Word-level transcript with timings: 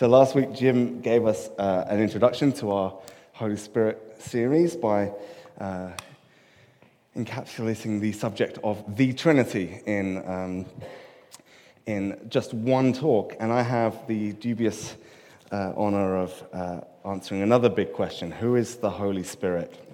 So 0.00 0.08
last 0.08 0.34
week, 0.34 0.54
Jim 0.54 1.02
gave 1.02 1.26
us 1.26 1.50
uh, 1.58 1.84
an 1.86 2.00
introduction 2.00 2.52
to 2.52 2.70
our 2.70 2.94
Holy 3.34 3.58
Spirit 3.58 4.16
series 4.18 4.74
by 4.74 5.12
uh, 5.60 5.90
encapsulating 7.14 8.00
the 8.00 8.12
subject 8.12 8.58
of 8.64 8.96
the 8.96 9.12
Trinity 9.12 9.82
in, 9.84 10.26
um, 10.26 10.64
in 11.84 12.18
just 12.30 12.54
one 12.54 12.94
talk. 12.94 13.36
And 13.40 13.52
I 13.52 13.60
have 13.60 14.06
the 14.06 14.32
dubious 14.32 14.96
uh, 15.52 15.74
honor 15.76 16.16
of 16.16 16.44
uh, 16.50 16.80
answering 17.04 17.42
another 17.42 17.68
big 17.68 17.92
question 17.92 18.30
Who 18.30 18.56
is 18.56 18.76
the 18.76 18.88
Holy 18.88 19.22
Spirit? 19.22 19.86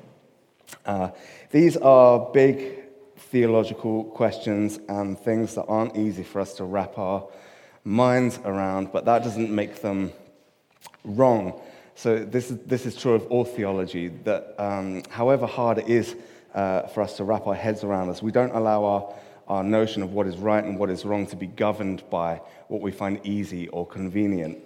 Uh, 0.84 1.10
these 1.50 1.76
are 1.78 2.30
big 2.32 2.84
theological 3.16 4.04
questions 4.04 4.78
and 4.88 5.18
things 5.18 5.56
that 5.56 5.64
aren't 5.64 5.96
easy 5.96 6.22
for 6.22 6.40
us 6.40 6.54
to 6.58 6.64
wrap 6.64 6.96
our 6.96 7.26
minds 7.86 8.40
around, 8.44 8.92
but 8.92 9.04
that 9.04 9.22
doesn't 9.22 9.50
make 9.50 9.80
them 9.80 10.12
wrong. 11.04 11.58
So, 11.94 12.18
this 12.18 12.50
is, 12.50 12.58
this 12.66 12.84
is 12.84 12.96
true 12.96 13.14
of 13.14 13.26
all 13.28 13.44
theology 13.44 14.08
that 14.24 14.54
um, 14.58 15.04
however 15.08 15.46
hard 15.46 15.78
it 15.78 15.88
is 15.88 16.16
uh, 16.54 16.82
for 16.88 17.02
us 17.02 17.16
to 17.16 17.24
wrap 17.24 17.46
our 17.46 17.54
heads 17.54 17.84
around 17.84 18.08
this, 18.08 18.20
we 18.20 18.32
don't 18.32 18.54
allow 18.54 18.84
our, 18.84 19.14
our 19.46 19.62
notion 19.62 20.02
of 20.02 20.12
what 20.12 20.26
is 20.26 20.36
right 20.36 20.64
and 20.64 20.78
what 20.78 20.90
is 20.90 21.04
wrong 21.04 21.26
to 21.28 21.36
be 21.36 21.46
governed 21.46 22.02
by 22.10 22.40
what 22.68 22.82
we 22.82 22.90
find 22.90 23.20
easy 23.24 23.68
or 23.68 23.86
convenient. 23.86 24.58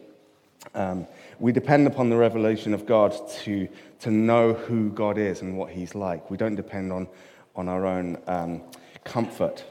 Um, 0.75 1.07
we 1.39 1.53
depend 1.53 1.87
upon 1.87 2.09
the 2.11 2.17
revelation 2.17 2.75
of 2.75 2.87
God 2.87 3.15
to, 3.43 3.69
to 4.01 4.11
know 4.11 4.55
who 4.55 4.91
God 4.91 5.19
is 5.19 5.43
and 5.43 5.57
what 5.59 5.71
He's 5.71 5.95
like. 5.95 6.31
We 6.31 6.37
don't 6.37 6.55
depend 6.55 6.93
on, 6.93 7.07
on 7.55 7.69
our 7.69 7.87
own 7.87 8.19
um, 8.27 8.63
comfort. 9.05 9.65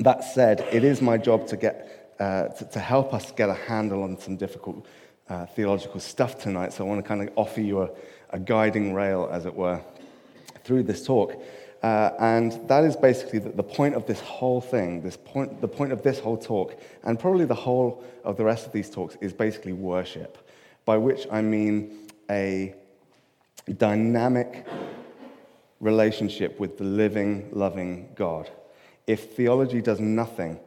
That 0.00 0.22
said, 0.22 0.66
it 0.70 0.84
is 0.84 1.00
my 1.00 1.16
job 1.16 1.46
to, 1.48 1.56
get, 1.56 2.07
uh, 2.18 2.48
to, 2.48 2.64
to, 2.64 2.80
help 2.80 3.14
us 3.14 3.30
get 3.32 3.48
a 3.48 3.54
handle 3.54 4.02
on 4.02 4.18
some 4.18 4.36
difficult 4.36 4.84
uh, 5.28 5.46
theological 5.46 6.00
stuff 6.00 6.40
tonight. 6.40 6.72
So 6.72 6.84
I 6.84 6.88
want 6.88 7.02
to 7.02 7.06
kind 7.08 7.22
of 7.22 7.30
offer 7.36 7.60
you 7.60 7.82
a, 7.82 7.90
a 8.30 8.38
guiding 8.38 8.94
rail, 8.94 9.28
as 9.30 9.46
it 9.46 9.54
were, 9.54 9.80
through 10.64 10.82
this 10.82 11.04
talk. 11.04 11.34
Uh, 11.82 12.10
and 12.18 12.68
that 12.68 12.82
is 12.82 12.96
basically 12.96 13.38
the, 13.38 13.50
the, 13.50 13.62
point 13.62 13.94
of 13.94 14.04
this 14.06 14.18
whole 14.20 14.60
thing, 14.60 15.00
this 15.00 15.16
point, 15.16 15.60
the 15.60 15.68
point 15.68 15.92
of 15.92 16.02
this 16.02 16.18
whole 16.18 16.36
talk, 16.36 16.74
and 17.04 17.20
probably 17.20 17.44
the 17.44 17.54
whole 17.54 18.02
of 18.24 18.36
the 18.36 18.44
rest 18.44 18.66
of 18.66 18.72
these 18.72 18.90
talks, 18.90 19.16
is 19.20 19.32
basically 19.32 19.72
worship, 19.72 20.50
by 20.84 20.96
which 20.96 21.26
I 21.30 21.40
mean 21.40 22.08
a 22.28 22.74
dynamic 23.76 24.66
relationship 25.78 26.58
with 26.58 26.78
the 26.78 26.84
living, 26.84 27.48
loving 27.52 28.08
God. 28.16 28.50
If 29.06 29.36
theology 29.36 29.80
does 29.80 30.00
nothing 30.00 30.58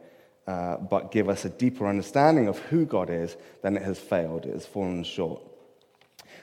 uh, 0.46 0.76
but 0.76 1.12
give 1.12 1.28
us 1.28 1.44
a 1.44 1.50
deeper 1.50 1.86
understanding 1.86 2.48
of 2.48 2.58
who 2.58 2.84
God 2.84 3.10
is, 3.10 3.36
then 3.62 3.76
it 3.76 3.82
has 3.82 3.98
failed, 3.98 4.44
it 4.44 4.52
has 4.52 4.66
fallen 4.66 5.04
short. 5.04 5.40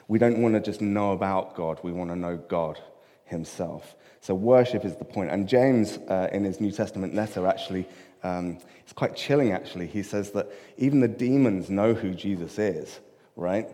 We 0.08 0.20
don't 0.20 0.42
want 0.42 0.56
to 0.56 0.62
just 0.62 0.82
know 0.82 1.12
about 1.12 1.56
God, 1.56 1.80
we 1.84 1.92
want 1.92 2.10
to 2.10 2.16
know 2.16 2.38
God 2.38 2.80
himself. 3.26 3.96
So 4.22 4.34
worship 4.36 4.84
is 4.86 4.96
the 4.96 5.06
point. 5.06 5.32
And 5.32 5.48
James, 5.48 5.98
uh, 6.08 6.30
in 6.32 6.44
his 6.44 6.60
New 6.60 6.72
Testament 6.72 7.16
letter, 7.16 7.48
actually, 7.48 7.88
um, 8.24 8.58
it's 8.80 8.94
quite 8.94 9.16
chilling 9.16 9.52
actually. 9.52 9.88
He 9.88 10.04
says 10.04 10.32
that 10.32 10.50
even 10.78 11.00
the 11.00 11.08
demons 11.08 11.70
know 11.70 11.94
who 11.94 12.14
Jesus 12.14 12.60
is, 12.60 13.00
right? 13.36 13.70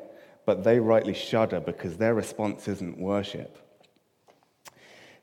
But 0.46 0.64
they 0.64 0.80
rightly 0.80 1.14
shudder 1.14 1.60
because 1.60 1.98
their 1.98 2.14
response 2.14 2.68
isn't 2.68 2.98
worship. 3.00 3.58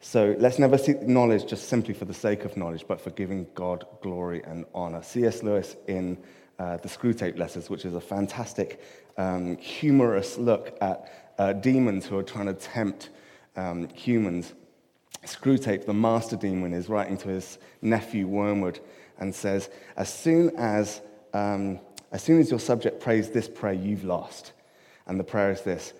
So 0.05 0.35
let's 0.41 0.59
never 0.59 0.77
seek 0.79 1.03
knowledge 1.03 1.47
just 1.47 1.69
simply 1.69 1.95
for 1.95 2.07
the 2.07 2.13
sake 2.13 2.45
of 2.45 2.57
knowledge, 2.57 2.87
but 2.89 3.01
for 3.01 3.11
giving 3.11 3.47
God 3.55 3.87
glory 4.03 4.43
and 4.43 4.67
honor. 4.75 5.01
C.S. 5.01 5.45
Lewis 5.45 5.77
in 5.87 6.19
uh, 6.59 6.79
the 6.79 6.89
Screwtape 6.89 7.39
Letters, 7.39 7.71
which 7.71 7.85
is 7.85 7.95
a 7.95 8.01
fantastic, 8.01 8.83
um, 9.17 9.57
humorous 9.59 10.39
look 10.39 10.77
at 10.81 11.33
uh, 11.39 11.53
demons 11.53 12.05
who 12.05 12.19
are 12.19 12.25
trying 12.25 12.47
to 12.47 12.53
tempt 12.53 13.11
um, 13.55 13.89
humans. 13.91 14.55
Screwtape, 15.25 15.87
the 15.87 15.95
master 15.95 16.35
demon, 16.35 16.75
is 16.75 16.89
writing 16.89 17.17
to 17.19 17.29
his 17.29 17.59
nephew 17.81 18.27
Wormwood 18.27 18.81
and 19.21 19.33
says, 19.33 19.71
As 19.97 20.13
soon 20.13 20.51
as, 20.57 21.01
um, 21.33 21.79
as 22.11 22.25
soon 22.25 22.41
as 22.41 22.51
your 22.51 22.59
subject 22.59 23.01
prays 23.01 23.31
this 23.31 23.49
prayer, 23.49 23.73
you've 23.73 24.05
lost. 24.05 24.51
And 25.07 25.19
the 25.19 25.25
prayer 25.25 25.53
is 25.53 25.63
this 25.63 25.93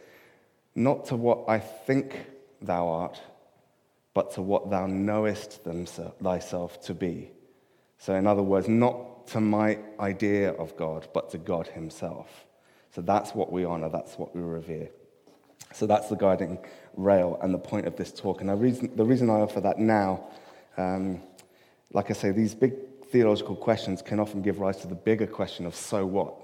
Not 0.75 1.05
to 1.07 1.17
what 1.17 1.45
I 1.49 1.61
think 1.61 2.27
thou 2.61 2.89
art, 2.89 3.21
but 4.15 4.33
to 4.33 4.43
what 4.43 4.71
thou 4.71 4.87
knowest 4.87 5.63
thyself 5.65 6.83
to 6.83 6.95
be. 6.95 7.31
So, 7.99 8.15
in 8.15 8.27
other 8.27 8.43
words, 8.43 8.69
not 8.69 9.27
to 9.29 9.41
my 9.41 9.79
idea 10.01 10.53
of 10.53 10.77
God, 10.77 11.09
but 11.15 11.31
to 11.31 11.39
God 11.39 11.69
Himself. 11.69 12.47
So, 12.95 13.01
that's 13.01 13.35
what 13.35 13.53
we 13.53 13.65
honor, 13.65 13.89
that's 13.89 14.19
what 14.19 14.35
we 14.35 14.43
revere. 14.43 14.91
So, 15.73 15.87
that's 15.87 16.09
the 16.09 16.17
guiding 16.17 16.59
rail 16.97 17.39
and 17.43 17.55
the 17.55 17.59
point 17.59 17.87
of 17.87 17.97
this 17.97 18.13
talk. 18.13 18.41
And 18.41 18.51
the 18.51 19.05
reason, 19.05 19.31
I 19.31 19.35
offer 19.35 19.61
that 19.61 19.79
now, 19.79 20.25
um, 20.77 21.23
like 21.93 22.11
I 22.11 22.15
say, 22.15 22.33
these 22.33 22.55
big 22.55 22.75
theological 23.11 23.55
questions 23.55 24.03
can 24.03 24.19
often 24.19 24.43
give 24.43 24.59
rise 24.59 24.79
to 24.79 24.89
the 24.89 24.95
bigger 24.95 25.27
question 25.27 25.65
of 25.65 25.75
so 25.75 26.05
what? 26.05 26.35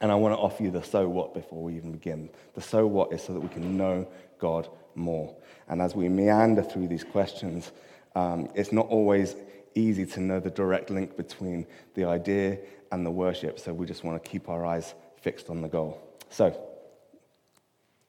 And 0.00 0.10
I 0.10 0.14
want 0.14 0.34
to 0.34 0.38
offer 0.38 0.62
you 0.62 0.70
the 0.70 0.82
so 0.82 1.08
what 1.08 1.34
before 1.34 1.62
we 1.62 1.76
even 1.76 1.92
begin. 1.92 2.28
The 2.54 2.60
so 2.60 2.86
what 2.86 3.12
is 3.12 3.22
so 3.22 3.32
that 3.34 3.40
we 3.40 3.48
can 3.48 3.76
know 3.76 4.06
God 4.38 4.68
more. 4.96 5.34
And 5.68 5.82
as 5.82 5.94
we 5.94 6.08
meander 6.08 6.62
through 6.62 6.88
these 6.88 7.04
questions, 7.04 7.72
um, 8.14 8.48
it's 8.54 8.72
not 8.72 8.86
always 8.88 9.34
easy 9.74 10.06
to 10.06 10.20
know 10.20 10.40
the 10.40 10.50
direct 10.50 10.90
link 10.90 11.16
between 11.16 11.66
the 11.94 12.04
idea 12.04 12.58
and 12.90 13.04
the 13.04 13.10
worship. 13.10 13.58
So 13.58 13.72
we 13.72 13.86
just 13.86 14.04
want 14.04 14.22
to 14.22 14.28
keep 14.28 14.48
our 14.48 14.64
eyes 14.64 14.94
fixed 15.20 15.50
on 15.50 15.60
the 15.60 15.68
goal. 15.68 16.00
So, 16.30 16.58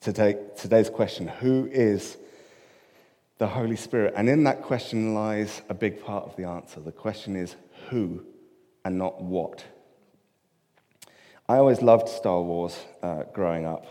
today, 0.02 0.38
today's 0.56 0.90
question 0.90 1.28
Who 1.28 1.68
is 1.72 2.18
the 3.38 3.48
Holy 3.48 3.76
Spirit? 3.76 4.14
And 4.16 4.30
in 4.30 4.44
that 4.46 4.62
question 4.64 5.14
lies 5.14 5.62
a 5.70 5.74
big 5.74 6.04
part 6.04 6.26
of 6.26 6.36
the 6.36 6.46
answer. 6.46 6.80
The 6.80 6.92
question 6.92 7.36
is 7.36 7.56
who 7.90 8.26
and 8.86 8.98
not 8.98 9.22
what. 9.22 9.66
I 11.50 11.58
always 11.58 11.82
loved 11.82 12.10
Star 12.10 12.42
Wars 12.42 12.78
uh, 13.02 13.24
growing 13.34 13.66
up, 13.66 13.86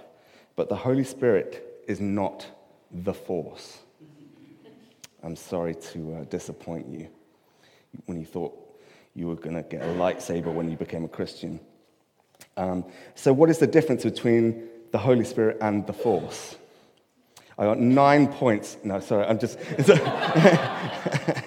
but 0.56 0.68
the 0.68 0.76
Holy 0.76 1.04
Spirit 1.04 1.82
is 1.86 2.00
not 2.00 2.46
the 2.90 3.14
Force. 3.14 3.78
I'm 5.22 5.36
sorry 5.36 5.74
to 5.74 6.14
uh, 6.14 6.24
disappoint 6.24 6.86
you 6.88 7.08
when 8.04 8.20
you 8.20 8.26
thought 8.26 8.54
you 9.14 9.26
were 9.28 9.34
going 9.34 9.56
to 9.56 9.62
get 9.62 9.82
a 9.82 9.86
lightsaber 9.86 10.52
when 10.52 10.70
you 10.70 10.76
became 10.76 11.04
a 11.04 11.08
Christian. 11.08 11.58
Um, 12.56 12.84
so, 13.14 13.32
what 13.32 13.50
is 13.50 13.58
the 13.58 13.66
difference 13.66 14.04
between 14.04 14.68
the 14.92 14.98
Holy 14.98 15.24
Spirit 15.24 15.58
and 15.60 15.86
the 15.86 15.92
Force? 15.92 16.56
I 17.58 17.64
got 17.64 17.78
nine 17.80 18.28
points. 18.28 18.76
No, 18.84 19.00
sorry, 19.00 19.24
I'm 19.26 19.38
just. 19.38 19.58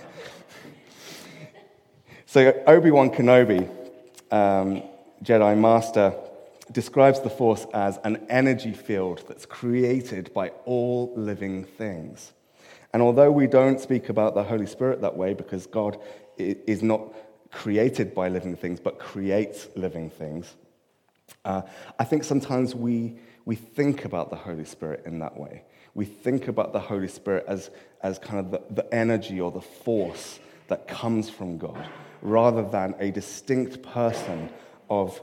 so, 2.26 2.64
Obi 2.66 2.90
Wan 2.92 3.12
Kenobi, 3.12 3.70
um, 4.32 4.82
Jedi 5.24 5.58
Master, 5.58 6.16
describes 6.72 7.20
the 7.22 7.30
force 7.30 7.66
as 7.74 8.00
an 8.04 8.26
energy 8.30 8.74
field 8.74 9.24
that's 9.28 9.46
created 9.46 10.34
by 10.34 10.50
all 10.66 11.14
living 11.16 11.64
things. 11.64 12.34
And 12.94 13.02
although 13.02 13.32
we 13.32 13.48
don't 13.48 13.80
speak 13.80 14.10
about 14.10 14.36
the 14.36 14.44
Holy 14.44 14.66
Spirit 14.66 15.02
that 15.02 15.16
way 15.16 15.34
because 15.34 15.68
God 15.68 16.00
is 16.38 16.82
not 16.82 17.14
created 17.52 18.14
by 18.14 18.30
living 18.30 18.56
things 18.56 18.80
but 18.80 19.00
creates 19.00 19.68
living 19.76 20.10
things, 20.10 20.56
uh, 21.46 21.62
I 21.98 22.04
think 22.04 22.24
sometimes 22.24 22.76
we, 22.76 23.16
we 23.46 23.56
think 23.56 24.06
about 24.06 24.30
the 24.30 24.36
Holy 24.36 24.66
Spirit 24.66 25.04
in 25.06 25.20
that 25.20 25.38
way. 25.38 25.64
We 25.96 26.06
think 26.06 26.48
about 26.48 26.74
the 26.74 26.80
Holy 26.80 27.08
Spirit 27.08 27.46
as, 27.48 27.70
as 28.02 28.20
kind 28.20 28.40
of 28.40 28.52
the, 28.52 28.62
the 28.84 28.94
energy 28.94 29.40
or 29.40 29.52
the 29.52 29.62
force 29.62 30.40
that 30.68 30.88
comes 30.88 31.30
from 31.30 31.58
God 31.58 31.88
rather 32.22 32.64
than 32.64 32.96
a 33.00 33.12
distinct 33.12 33.82
person 33.82 34.50
of 34.90 35.22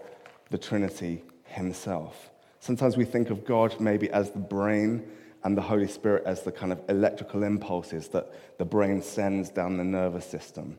the 0.50 0.58
Trinity 0.58 1.22
himself. 1.56 2.30
Sometimes 2.60 2.96
we 2.96 3.04
think 3.04 3.30
of 3.30 3.44
God 3.44 3.78
maybe 3.80 4.10
as 4.10 4.30
the 4.30 4.38
brain 4.38 5.02
and 5.44 5.56
the 5.56 5.62
Holy 5.62 5.88
Spirit 5.88 6.24
as 6.26 6.42
the 6.42 6.52
kind 6.52 6.72
of 6.72 6.80
electrical 6.88 7.42
impulses 7.42 8.08
that 8.08 8.58
the 8.58 8.64
brain 8.64 9.02
sends 9.02 9.50
down 9.50 9.76
the 9.76 9.84
nervous 9.84 10.26
system. 10.26 10.78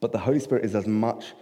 But 0.00 0.12
the 0.12 0.18
Holy 0.18 0.40
Spirit 0.40 0.64
is 0.64 0.74
as 0.74 0.86
much 0.86 1.32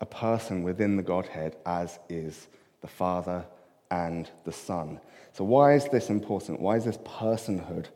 a 0.00 0.06
person 0.06 0.62
within 0.62 0.96
the 0.96 1.02
Godhead 1.02 1.56
as 1.66 1.98
is 2.08 2.48
the 2.80 2.88
Father 2.88 3.44
and 3.90 4.30
the 4.44 4.52
Son. 4.52 5.00
So, 5.32 5.44
why 5.44 5.74
is 5.74 5.86
this 5.88 6.10
important? 6.10 6.60
Why 6.60 6.76
is 6.76 6.84
this 6.84 6.98
personhood 6.98 7.86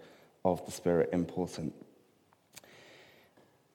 of 0.44 0.64
the 0.66 0.72
Spirit 0.72 1.10
important? 1.12 1.72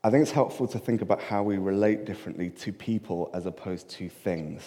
I 0.04 0.10
think 0.10 0.22
it's 0.22 0.32
helpful 0.32 0.68
to 0.68 0.80
think 0.80 1.02
about 1.02 1.22
how 1.22 1.44
we 1.44 1.58
relate 1.58 2.06
differently 2.06 2.52
to 2.52 2.72
people 2.72 3.30
as 3.34 3.46
opposed 3.46 3.90
to 3.90 4.08
things. 4.08 4.62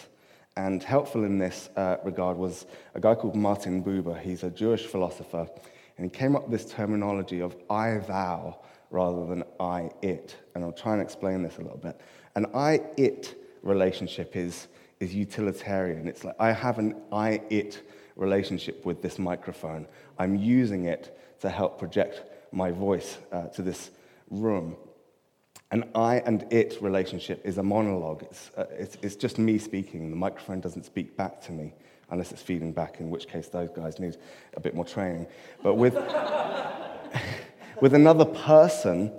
And 0.57 0.83
helpful 0.83 1.25
in 1.25 1.39
this 1.39 1.71
uh, 1.77 1.97
regard 2.05 2.37
was 2.37 2.67
a 2.95 3.01
guy 3.01 3.15
called 3.15 3.35
Martin 3.35 3.83
Buber. 3.83 4.21
He's 4.21 4.43
a 4.43 4.51
Jewish 4.51 4.85
philosopher, 4.85 5.49
and 5.97 6.05
he 6.05 6.11
came 6.11 6.37
up 6.37 6.49
with 6.49 6.61
this 6.61 6.71
terminology 6.71 7.41
of 7.41 7.57
I 7.71 7.99
thou 7.99 8.59
rather 8.91 9.25
than 9.27 9.45
I 9.59 9.91
it. 10.03 10.37
And 10.55 10.63
I'll 10.63 10.73
try 10.73 10.93
and 10.93 11.01
explain 11.01 11.43
this 11.43 11.57
a 11.57 11.63
little 11.63 11.79
bit. 11.79 11.99
An 12.35 12.47
I 12.55 12.83
it 12.99 13.35
relationship 13.63 14.37
is, 14.37 14.69
is 15.01 15.15
utilitarian. 15.15 16.07
It's 16.07 16.23
like 16.25 16.37
I 16.39 16.53
have 16.53 16.79
an 16.79 16.97
I 17.11 17.41
it 17.49 17.89
relationship 18.17 18.85
with 18.85 19.01
this 19.01 19.19
microphone. 19.19 19.87
I'm 20.19 20.35
using 20.35 20.85
it 20.85 21.19
to 21.41 21.49
help 21.49 21.79
project 21.79 22.23
my 22.53 22.71
voice 22.71 23.17
uh, 23.33 23.47
to 23.49 23.63
this 23.63 23.91
room. 24.31 24.77
An 25.73 25.89
I 25.95 26.17
and 26.27 26.45
it 26.53 26.77
relationship 26.83 27.41
is 27.47 27.57
a 27.57 27.63
monologue. 27.63 28.23
It's, 28.25 28.51
uh, 28.59 28.67
it's, 28.71 28.99
it's 29.01 29.17
just 29.17 29.39
me 29.39 29.57
speaking. 29.57 30.11
The 30.11 30.17
microphone 30.17 30.61
doesn't 30.61 30.85
speak 30.85 31.17
back 31.17 31.41
to 31.43 31.53
me 31.53 31.73
unless 32.11 32.31
it's 32.31 32.43
feeding 32.43 32.73
back, 32.73 33.01
in 33.01 33.09
which 33.09 33.27
case 33.27 33.49
those 33.49 33.71
guys 33.71 33.99
need 33.99 34.19
a 34.55 34.61
bit 34.61 34.75
more 34.75 34.85
training. 34.85 35.27
But 35.63 35.77
with, 35.77 35.95
with 37.81 37.95
another 37.95 38.27
person, 38.27 39.11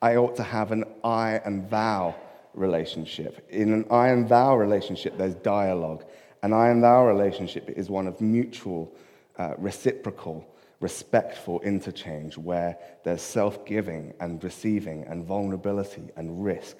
I 0.00 0.14
ought 0.14 0.36
to 0.36 0.44
have 0.44 0.70
an 0.70 0.84
I 1.02 1.40
and 1.44 1.68
thou 1.68 2.14
relationship. 2.54 3.44
In 3.50 3.72
an 3.72 3.84
I 3.90 4.10
and 4.10 4.28
thou 4.28 4.56
relationship, 4.56 5.18
there's 5.18 5.34
dialogue. 5.34 6.04
An 6.44 6.52
I 6.52 6.68
and 6.68 6.82
thou 6.82 7.04
relationship 7.04 7.68
is 7.70 7.90
one 7.90 8.06
of 8.06 8.20
mutual, 8.20 8.94
uh, 9.36 9.54
reciprocal, 9.58 10.46
respectful 10.82 11.60
interchange 11.60 12.36
where 12.36 12.76
there's 13.04 13.22
self 13.22 13.64
giving 13.64 14.12
and 14.20 14.42
receiving 14.42 15.04
and 15.04 15.24
vulnerability 15.24 16.10
and 16.16 16.44
risk 16.44 16.76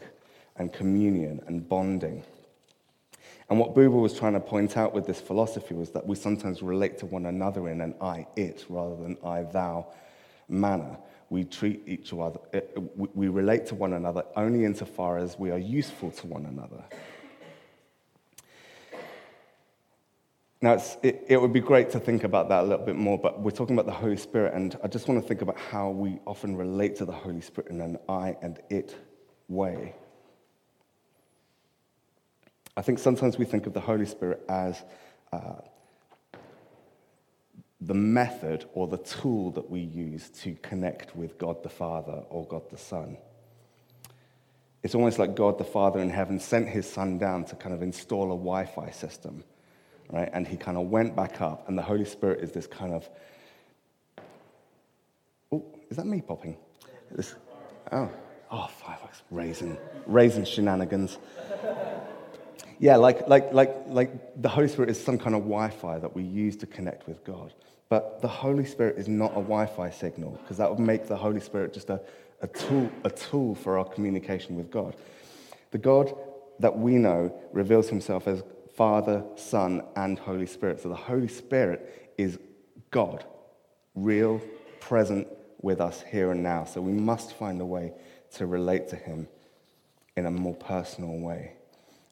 and 0.56 0.72
communion 0.72 1.40
and 1.46 1.66
bonding. 1.68 2.22
And 3.48 3.58
what 3.58 3.74
Buber 3.74 4.00
was 4.00 4.18
trying 4.18 4.32
to 4.32 4.40
point 4.40 4.76
out 4.76 4.92
with 4.92 5.06
this 5.06 5.20
philosophy 5.20 5.74
was 5.74 5.90
that 5.90 6.06
we 6.06 6.16
sometimes 6.16 6.62
relate 6.62 6.98
to 6.98 7.06
one 7.06 7.26
another 7.26 7.68
in 7.68 7.80
an 7.80 7.94
I 8.00 8.26
it 8.36 8.64
rather 8.68 8.96
than 8.96 9.16
I 9.24 9.42
thou 9.42 9.86
manner. 10.48 10.96
We 11.30 11.44
treat 11.44 11.82
each 11.86 12.12
other, 12.12 12.40
we 13.14 13.28
relate 13.28 13.66
to 13.66 13.74
one 13.74 13.94
another 13.94 14.24
only 14.36 14.64
insofar 14.64 15.16
as 15.16 15.38
we 15.38 15.50
are 15.50 15.58
useful 15.58 16.10
to 16.10 16.26
one 16.26 16.44
another. 16.44 16.82
Now, 20.62 20.80
it, 21.02 21.24
it, 21.26 21.42
would 21.42 21.52
be 21.52 21.60
great 21.60 21.90
to 21.90 21.98
think 21.98 22.22
about 22.22 22.48
that 22.50 22.60
a 22.60 22.66
little 22.66 22.86
bit 22.86 22.94
more, 22.94 23.18
but 23.18 23.40
we're 23.40 23.50
talking 23.50 23.74
about 23.74 23.86
the 23.86 23.98
Holy 23.98 24.16
Spirit, 24.16 24.54
and 24.54 24.78
I 24.84 24.86
just 24.86 25.08
want 25.08 25.20
to 25.20 25.26
think 25.26 25.42
about 25.42 25.58
how 25.58 25.90
we 25.90 26.20
often 26.24 26.56
relate 26.56 26.94
to 26.96 27.04
the 27.04 27.12
Holy 27.12 27.40
Spirit 27.40 27.72
in 27.72 27.80
an 27.80 27.98
I 28.08 28.36
and 28.42 28.60
it 28.70 28.96
way. 29.48 29.96
I 32.76 32.82
think 32.82 33.00
sometimes 33.00 33.38
we 33.38 33.44
think 33.44 33.66
of 33.66 33.72
the 33.72 33.80
Holy 33.80 34.06
Spirit 34.06 34.44
as 34.48 34.84
uh, 35.32 35.56
the 37.80 37.94
method 37.94 38.64
or 38.72 38.86
the 38.86 38.98
tool 38.98 39.50
that 39.50 39.68
we 39.68 39.80
use 39.80 40.30
to 40.42 40.54
connect 40.62 41.16
with 41.16 41.38
God 41.38 41.60
the 41.64 41.70
Father 41.70 42.22
or 42.30 42.46
God 42.46 42.70
the 42.70 42.78
Son. 42.78 43.16
It's 44.84 44.94
almost 44.94 45.18
like 45.18 45.34
God 45.34 45.58
the 45.58 45.64
Father 45.64 45.98
in 45.98 46.08
heaven 46.08 46.38
sent 46.38 46.68
his 46.68 46.88
Son 46.88 47.18
down 47.18 47.46
to 47.46 47.56
kind 47.56 47.74
of 47.74 47.82
install 47.82 48.26
a 48.26 48.36
Wi 48.36 48.64
Fi 48.64 48.90
system 48.92 49.42
right? 50.12 50.28
And 50.32 50.46
he 50.46 50.56
kind 50.56 50.76
of 50.76 50.88
went 50.88 51.16
back 51.16 51.40
up, 51.40 51.68
and 51.68 51.76
the 51.76 51.82
Holy 51.82 52.04
Spirit 52.04 52.40
is 52.40 52.52
this 52.52 52.66
kind 52.66 52.92
of. 52.92 53.08
Oh, 55.50 55.64
is 55.90 55.96
that 55.96 56.06
me 56.06 56.20
popping? 56.20 56.56
This, 57.10 57.34
oh, 57.90 58.10
oh, 58.50 58.66
fireworks, 58.68 59.22
raisin, 59.30 59.76
raisin 60.06 60.44
shenanigans. 60.44 61.18
Yeah, 62.78 62.96
like, 62.96 63.28
like, 63.28 63.52
like, 63.52 63.74
like 63.86 64.42
the 64.42 64.48
Holy 64.48 64.68
Spirit 64.68 64.90
is 64.90 65.02
some 65.02 65.18
kind 65.18 65.34
of 65.34 65.42
Wi 65.42 65.70
Fi 65.70 65.98
that 65.98 66.14
we 66.14 66.22
use 66.22 66.56
to 66.56 66.66
connect 66.66 67.06
with 67.06 67.24
God. 67.24 67.54
But 67.88 68.22
the 68.22 68.28
Holy 68.28 68.64
Spirit 68.64 68.96
is 68.98 69.08
not 69.08 69.32
a 69.32 69.42
Wi 69.42 69.66
Fi 69.66 69.90
signal, 69.90 70.38
because 70.42 70.56
that 70.58 70.70
would 70.70 70.78
make 70.78 71.06
the 71.06 71.16
Holy 71.16 71.40
Spirit 71.40 71.72
just 71.72 71.90
a, 71.90 72.00
a, 72.40 72.48
tool, 72.48 72.90
a 73.04 73.10
tool 73.10 73.54
for 73.54 73.78
our 73.78 73.84
communication 73.84 74.56
with 74.56 74.70
God. 74.70 74.96
The 75.70 75.78
God 75.78 76.14
that 76.58 76.76
we 76.76 76.92
know 76.92 77.34
reveals 77.52 77.88
himself 77.88 78.26
as 78.26 78.42
Father, 78.74 79.24
Son, 79.36 79.82
and 79.96 80.18
Holy 80.18 80.46
Spirit. 80.46 80.80
So 80.80 80.88
the 80.88 80.94
Holy 80.94 81.28
Spirit 81.28 82.12
is 82.18 82.38
God, 82.90 83.24
real, 83.94 84.40
present 84.80 85.28
with 85.60 85.80
us 85.80 86.02
here 86.10 86.32
and 86.32 86.42
now. 86.42 86.64
So 86.64 86.80
we 86.80 86.92
must 86.92 87.34
find 87.34 87.60
a 87.60 87.66
way 87.66 87.92
to 88.36 88.46
relate 88.46 88.88
to 88.88 88.96
him 88.96 89.28
in 90.16 90.26
a 90.26 90.30
more 90.30 90.54
personal 90.54 91.18
way. 91.18 91.52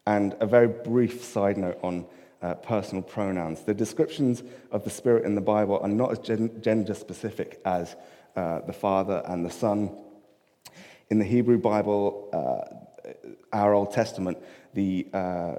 And 0.06 0.34
a 0.40 0.46
very 0.46 0.68
brief 0.68 1.24
side 1.24 1.56
note 1.56 1.78
on 1.82 2.06
uh, 2.42 2.54
personal 2.54 3.02
pronouns. 3.02 3.62
The 3.62 3.74
descriptions 3.74 4.42
of 4.70 4.84
the 4.84 4.90
Spirit 4.90 5.24
in 5.24 5.34
the 5.34 5.40
Bible 5.40 5.78
are 5.82 5.88
not 5.88 6.12
as 6.12 6.18
gen- 6.18 6.60
gender 6.62 6.94
specific 6.94 7.60
as 7.64 7.96
uh, 8.36 8.60
the 8.60 8.72
Father 8.72 9.22
and 9.26 9.44
the 9.44 9.50
Son. 9.50 9.90
In 11.10 11.18
the 11.18 11.24
Hebrew 11.24 11.58
Bible, 11.58 12.30
uh, 12.32 13.14
our 13.52 13.74
Old 13.74 13.92
Testament, 13.92 14.38
the 14.74 15.06
uh, 15.12 15.54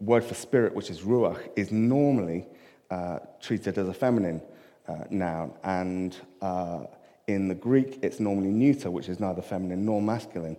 word 0.00 0.24
for 0.24 0.34
spirit, 0.34 0.74
which 0.74 0.90
is 0.90 1.00
ruach, 1.00 1.48
is 1.56 1.72
normally 1.72 2.46
uh, 2.90 3.18
treated 3.40 3.78
as 3.78 3.88
a 3.88 3.94
feminine 3.94 4.40
uh, 4.86 5.04
noun. 5.10 5.52
And 5.64 6.16
uh, 6.40 6.84
in 7.26 7.48
the 7.48 7.54
Greek, 7.54 7.98
it's 8.02 8.20
normally 8.20 8.50
neuter, 8.50 8.90
which 8.90 9.08
is 9.08 9.20
neither 9.20 9.42
feminine 9.42 9.84
nor 9.84 10.00
masculine. 10.00 10.56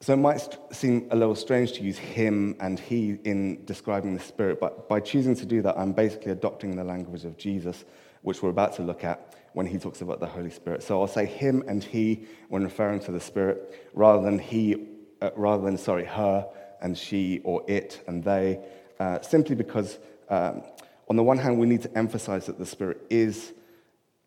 So 0.00 0.12
it 0.12 0.18
might 0.18 0.40
st- 0.40 0.58
seem 0.72 1.08
a 1.10 1.16
little 1.16 1.34
strange 1.34 1.72
to 1.74 1.82
use 1.82 1.96
him 1.96 2.56
and 2.60 2.78
he 2.78 3.18
in 3.24 3.64
describing 3.64 4.14
the 4.14 4.22
Spirit, 4.22 4.60
but 4.60 4.88
by 4.88 5.00
choosing 5.00 5.34
to 5.36 5.46
do 5.46 5.62
that, 5.62 5.78
I'm 5.78 5.92
basically 5.92 6.32
adopting 6.32 6.76
the 6.76 6.84
language 6.84 7.24
of 7.24 7.38
Jesus, 7.38 7.84
which 8.20 8.42
we're 8.42 8.50
about 8.50 8.74
to 8.74 8.82
look 8.82 9.02
at 9.04 9.34
when 9.54 9.64
he 9.66 9.78
talks 9.78 10.02
about 10.02 10.20
the 10.20 10.26
Holy 10.26 10.50
Spirit. 10.50 10.82
So 10.82 11.00
I'll 11.00 11.06
say 11.06 11.24
him 11.24 11.64
and 11.66 11.82
he 11.82 12.26
when 12.48 12.64
referring 12.64 13.00
to 13.00 13.12
the 13.12 13.20
Spirit, 13.20 13.88
rather 13.94 14.22
than 14.22 14.38
he, 14.38 14.88
uh, 15.22 15.30
rather 15.36 15.64
than 15.64 15.78
sorry, 15.78 16.04
her 16.04 16.46
and 16.84 16.96
she 16.96 17.40
or 17.42 17.64
it 17.66 18.04
and 18.06 18.22
they, 18.22 18.60
uh, 19.00 19.20
simply 19.22 19.56
because, 19.56 19.98
um, 20.28 20.62
on 21.08 21.16
the 21.16 21.22
one 21.22 21.38
hand, 21.38 21.58
we 21.58 21.66
need 21.66 21.82
to 21.82 21.98
emphasize 21.98 22.46
that 22.46 22.58
the 22.58 22.66
Spirit 22.66 22.98
is 23.10 23.52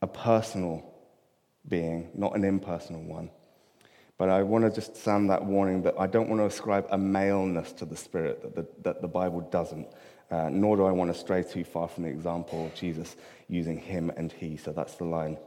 a 0.01 0.07
personal 0.07 0.83
being, 1.69 2.09
not 2.15 2.35
an 2.35 2.43
impersonal 2.43 3.03
one. 3.03 3.29
But 4.17 4.29
I 4.29 4.41
want 4.41 4.65
to 4.65 4.71
just 4.71 4.97
sound 4.97 5.29
that 5.29 5.45
warning 5.45 5.83
that 5.83 5.93
I 5.99 6.07
don't 6.07 6.27
want 6.27 6.41
to 6.41 6.45
ascribe 6.45 6.87
a 6.89 6.97
maleness 6.97 7.71
to 7.73 7.85
the 7.85 7.95
Spirit 7.95 8.41
that 8.41 8.55
the, 8.55 8.67
that 8.81 9.01
the 9.01 9.07
Bible 9.07 9.41
doesn't, 9.41 9.87
uh, 10.31 10.49
nor 10.49 10.75
do 10.75 10.85
I 10.85 10.91
want 10.91 11.13
to 11.13 11.19
stray 11.19 11.43
too 11.43 11.63
far 11.63 11.87
from 11.87 12.03
the 12.03 12.09
example 12.09 12.65
of 12.65 12.73
Jesus 12.73 13.15
using 13.47 13.77
him 13.77 14.11
and 14.17 14.31
he. 14.31 14.57
So 14.57 14.71
that's 14.71 14.95
the 14.95 15.05
line 15.05 15.37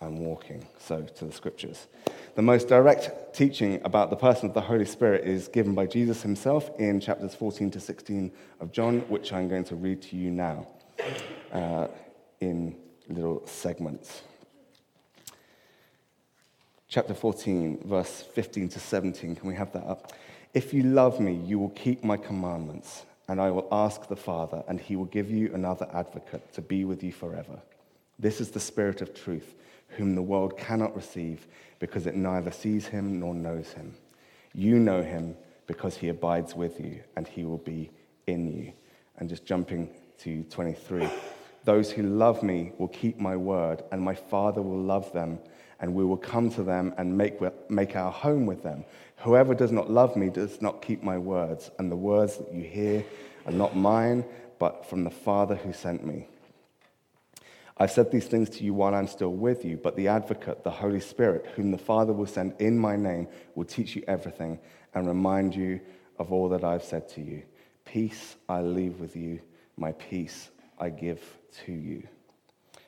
I'm 0.00 0.18
walking. 0.18 0.66
So 0.78 1.02
to 1.02 1.24
the 1.24 1.32
scriptures. 1.32 1.86
The 2.34 2.42
most 2.42 2.68
direct 2.68 3.34
teaching 3.34 3.80
about 3.84 4.10
the 4.10 4.16
person 4.16 4.48
of 4.48 4.54
the 4.54 4.60
Holy 4.60 4.84
Spirit 4.84 5.24
is 5.24 5.48
given 5.48 5.74
by 5.74 5.86
Jesus 5.86 6.22
himself 6.22 6.70
in 6.78 7.00
chapters 7.00 7.34
14 7.34 7.70
to 7.72 7.80
16 7.80 8.30
of 8.60 8.70
John, 8.70 9.00
which 9.08 9.32
I'm 9.32 9.48
going 9.48 9.64
to 9.64 9.76
read 9.76 10.02
to 10.02 10.16
you 10.16 10.30
now 10.30 10.68
uh, 11.52 11.88
in 12.40 12.76
little 13.08 13.46
segments. 13.46 14.22
Chapter 16.88 17.12
14, 17.12 17.82
verse 17.84 18.24
15 18.32 18.68
to 18.70 18.80
17. 18.80 19.36
Can 19.36 19.48
we 19.48 19.54
have 19.54 19.72
that 19.72 19.84
up? 19.84 20.12
If 20.54 20.72
you 20.72 20.82
love 20.82 21.20
me, 21.20 21.34
you 21.34 21.58
will 21.58 21.70
keep 21.70 22.02
my 22.02 22.16
commandments, 22.16 23.04
and 23.28 23.40
I 23.40 23.50
will 23.50 23.68
ask 23.70 24.08
the 24.08 24.16
Father, 24.16 24.62
and 24.68 24.80
he 24.80 24.96
will 24.96 25.04
give 25.04 25.30
you 25.30 25.52
another 25.52 25.86
advocate 25.92 26.52
to 26.54 26.62
be 26.62 26.84
with 26.84 27.02
you 27.02 27.12
forever. 27.12 27.60
This 28.18 28.40
is 28.40 28.50
the 28.50 28.60
Spirit 28.60 29.02
of 29.02 29.14
truth, 29.14 29.54
whom 29.88 30.14
the 30.14 30.22
world 30.22 30.56
cannot 30.56 30.94
receive 30.94 31.46
because 31.78 32.06
it 32.06 32.14
neither 32.14 32.50
sees 32.50 32.86
him 32.86 33.20
nor 33.20 33.34
knows 33.34 33.72
him. 33.72 33.94
You 34.54 34.78
know 34.78 35.02
him 35.02 35.36
because 35.66 35.96
he 35.96 36.08
abides 36.08 36.54
with 36.54 36.80
you 36.80 37.00
and 37.16 37.26
he 37.26 37.44
will 37.44 37.58
be 37.58 37.90
in 38.26 38.52
you. 38.52 38.72
And 39.18 39.28
just 39.28 39.44
jumping 39.44 39.90
to 40.18 40.42
23 40.44 41.08
those 41.68 41.90
who 41.90 42.02
love 42.02 42.42
me 42.42 42.72
will 42.78 42.88
keep 42.88 43.20
my 43.20 43.36
word, 43.36 43.82
and 43.92 44.00
my 44.00 44.14
Father 44.14 44.62
will 44.62 44.80
love 44.80 45.12
them, 45.12 45.38
and 45.80 45.94
we 45.94 46.02
will 46.02 46.16
come 46.16 46.48
to 46.52 46.62
them 46.62 46.94
and 46.96 47.16
make, 47.16 47.38
make 47.70 47.94
our 47.94 48.10
home 48.10 48.46
with 48.46 48.62
them. 48.62 48.86
Whoever 49.18 49.54
does 49.54 49.70
not 49.70 49.90
love 49.90 50.16
me 50.16 50.30
does 50.30 50.62
not 50.62 50.80
keep 50.80 51.02
my 51.02 51.18
words, 51.18 51.70
and 51.78 51.92
the 51.92 51.96
words 51.96 52.38
that 52.38 52.54
you 52.54 52.62
hear 52.62 53.04
are 53.44 53.52
not 53.52 53.76
mine, 53.76 54.24
but 54.58 54.86
from 54.86 55.04
the 55.04 55.10
Father 55.10 55.56
who 55.56 55.74
sent 55.74 56.06
me. 56.06 56.26
I've 57.80 57.92
said 57.92 58.10
these 58.10 58.26
things 58.26 58.50
to 58.50 58.64
you 58.64 58.74
while 58.74 58.94
I'm 58.94 59.06
still 59.06 59.32
with 59.32 59.64
you, 59.64 59.76
but 59.76 59.94
the 59.94 60.08
advocate, 60.08 60.64
the 60.64 60.70
Holy 60.70 61.00
Spirit, 61.00 61.46
whom 61.54 61.70
the 61.70 61.78
Father 61.78 62.12
will 62.12 62.26
send 62.26 62.54
in 62.58 62.76
my 62.76 62.96
name, 62.96 63.28
will 63.54 63.64
teach 63.64 63.94
you 63.94 64.02
everything 64.08 64.58
and 64.94 65.06
remind 65.06 65.54
you 65.54 65.80
of 66.18 66.32
all 66.32 66.48
that 66.48 66.64
I've 66.64 66.82
said 66.82 67.08
to 67.10 67.20
you. 67.20 67.44
Peace 67.84 68.36
I 68.48 68.62
leave 68.62 68.98
with 68.98 69.14
you, 69.14 69.40
my 69.76 69.92
peace 69.92 70.50
I 70.78 70.90
give 70.90 71.22
to 71.66 71.72
you. 71.72 72.02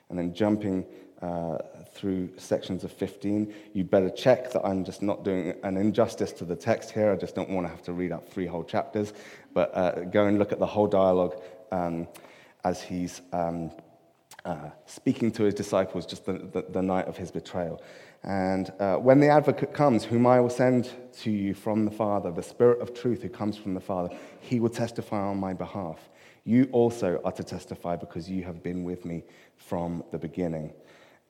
And 0.09 0.19
then 0.19 0.35
jumping 0.35 0.85
uh, 1.23 1.59
through 1.95 2.31
sections 2.37 2.83
of 2.83 2.91
15, 2.91 3.55
you 3.73 3.85
better 3.85 4.11
check 4.11 4.51
that 4.51 4.67
I'm 4.67 4.85
just 4.85 5.03
not 5.03 5.23
doing 5.23 5.55
an 5.63 5.77
injustice 5.77 6.33
to 6.33 6.45
the 6.45 6.57
text 6.57 6.91
here. 6.91 7.13
I 7.13 7.17
just 7.17 7.37
don't 7.37 7.51
want 7.51 7.65
to 7.65 7.71
have 7.71 7.83
to 7.83 7.93
read 7.93 8.11
out 8.11 8.29
three 8.29 8.47
whole 8.47 8.65
chapters, 8.65 9.13
but 9.55 9.73
uh, 9.73 10.01
go 10.05 10.27
and 10.27 10.41
look 10.41 10.51
at 10.51 10.59
the 10.59 10.67
whole 10.67 10.89
dialogue 10.89 11.41
um, 11.71 12.09
as 12.65 12.83
he's. 12.83 13.21
Um, 13.33 13.71
uh, 14.45 14.71
speaking 14.87 15.31
to 15.33 15.45
his 15.45 15.55
disciples 15.55 16.07
just 16.07 16.25
the, 16.27 16.33
the, 16.33 16.65
the, 16.71 16.83
night 16.83 17.07
of 17.07 17.17
his 17.17 17.31
betrayal. 17.31 17.83
And 18.23 18.73
uh, 18.79 18.97
when 18.97 19.21
the 19.21 19.29
advocate 19.29 19.73
comes, 19.73 20.05
whom 20.05 20.27
I 20.27 20.41
will 20.41 20.51
send 20.51 20.91
to 21.21 21.31
you 21.31 21.55
from 21.55 21.85
the 21.85 21.91
Father, 21.91 22.31
the 22.31 22.43
Spirit 22.43 22.81
of 22.81 22.95
truth 22.95 23.23
who 23.23 23.29
comes 23.29 23.57
from 23.57 23.75
the 23.75 23.81
Father, 23.81 24.15
he 24.41 24.61
will 24.61 24.71
testify 24.71 25.21
on 25.21 25.39
my 25.39 25.53
behalf. 25.53 25.99
You 26.45 26.69
also 26.73 27.21
are 27.25 27.33
to 27.33 27.45
testify 27.45 27.97
because 27.97 28.31
you 28.31 28.43
have 28.45 28.63
been 28.63 28.85
with 28.85 29.05
me 29.05 29.25
from 29.57 30.05
the 30.11 30.19
beginning. 30.19 30.73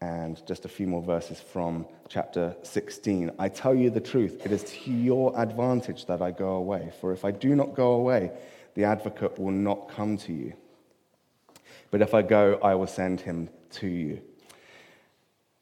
And 0.00 0.40
just 0.46 0.64
a 0.64 0.68
few 0.68 0.86
more 0.86 1.02
verses 1.02 1.40
from 1.40 1.86
chapter 2.08 2.56
16. 2.62 3.32
I 3.38 3.48
tell 3.48 3.74
you 3.74 3.90
the 3.90 4.00
truth, 4.00 4.46
it 4.46 4.52
is 4.52 4.64
to 4.64 4.90
your 4.90 5.38
advantage 5.38 6.06
that 6.06 6.22
I 6.22 6.30
go 6.30 6.50
away. 6.50 6.90
For 7.00 7.12
if 7.12 7.24
I 7.24 7.32
do 7.32 7.54
not 7.54 7.74
go 7.74 7.92
away, 7.92 8.32
the 8.74 8.84
advocate 8.84 9.38
will 9.38 9.50
not 9.50 9.88
come 9.88 10.16
to 10.18 10.32
you. 10.32 10.54
But 11.90 12.02
if 12.02 12.14
I 12.14 12.22
go, 12.22 12.58
I 12.62 12.74
will 12.74 12.86
send 12.86 13.20
him 13.20 13.48
to 13.72 13.86
you. 13.86 14.22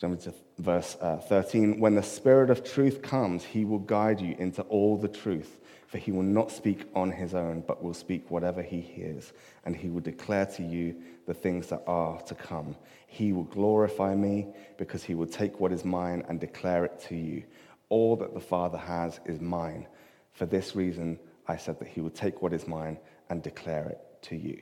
Jump 0.01 0.21
to 0.21 0.35
verse 0.59 0.97
uh, 1.01 1.17
13. 1.17 1.81
When 1.81 1.95
the 1.95 2.03
Spirit 2.03 2.51
of 2.51 2.63
truth 2.63 3.03
comes, 3.03 3.43
he 3.43 3.65
will 3.65 3.81
guide 3.81 4.21
you 4.21 4.37
into 4.39 4.63
all 4.63 4.97
the 4.97 5.09
truth, 5.09 5.59
for 5.89 5.99
he 5.99 6.13
will 6.13 6.23
not 6.23 6.53
speak 6.53 6.89
on 6.95 7.11
his 7.11 7.35
own, 7.35 7.65
but 7.67 7.83
will 7.83 7.95
speak 7.95 8.31
whatever 8.31 8.63
he 8.63 8.81
hears, 8.81 9.33
and 9.65 9.75
he 9.75 9.89
will 9.89 10.01
declare 10.01 10.47
to 10.47 10.63
you 10.63 10.95
the 11.27 11.35
things 11.35 11.67
that 11.69 11.83
are 11.89 12.21
to 12.23 12.35
come. 12.37 12.77
He 13.09 13.33
will 13.33 13.45
glorify 13.45 14.15
me, 14.15 14.47
because 14.77 15.03
he 15.03 15.17
will 15.17 15.27
take 15.27 15.59
what 15.59 15.73
is 15.73 15.85
mine 15.85 16.23
and 16.29 16.39
declare 16.39 16.85
it 16.85 17.01
to 17.09 17.17
you. 17.17 17.43
All 17.89 18.15
that 18.17 18.35
the 18.35 18.41
Father 18.41 18.79
has 18.79 19.19
is 19.25 19.41
mine. 19.41 19.89
For 20.33 20.47
this 20.47 20.77
reason, 20.77 21.19
I 21.49 21.57
said 21.57 21.81
that 21.81 21.89
he 21.89 22.01
would 22.01 22.15
take 22.15 22.41
what 22.41 22.53
is 22.53 22.69
mine 22.69 22.99
and 23.31 23.43
declare 23.43 23.89
it 23.89 24.23
to 24.23 24.37
you. 24.37 24.61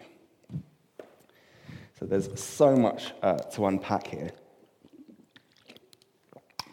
So 1.99 2.05
there's 2.05 2.29
so 2.39 2.77
much 2.77 3.13
uh, 3.23 3.37
to 3.37 3.67
unpack 3.67 4.07
here. 4.07 4.31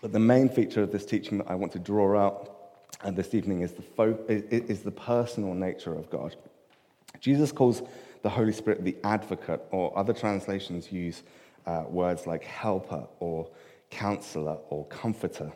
But 0.01 0.11
the 0.11 0.19
main 0.19 0.49
feature 0.49 0.83
of 0.83 0.91
this 0.91 1.05
teaching 1.05 1.37
that 1.37 1.49
I 1.49 1.55
want 1.55 1.71
to 1.73 1.79
draw 1.79 2.17
out 2.17 2.49
uh, 3.01 3.11
this 3.11 3.33
evening 3.33 3.61
is 3.61 3.71
the, 3.71 3.81
fo- 3.81 4.19
is 4.27 4.81
the 4.81 4.91
personal 4.91 5.53
nature 5.53 5.93
of 5.93 6.09
God. 6.09 6.35
Jesus 7.21 7.53
calls 7.53 7.83
the 8.21 8.29
Holy 8.29 8.51
Spirit 8.51 8.83
the 8.83 8.97
advocate, 9.03 9.61
or 9.71 9.97
other 9.97 10.13
translations 10.13 10.91
use 10.91 11.23
uh, 11.65 11.83
words 11.87 12.27
like 12.27 12.43
helper 12.43 13.07
or 13.19 13.49
counselor 13.89 14.57
or 14.69 14.85
comforter. 14.87 15.51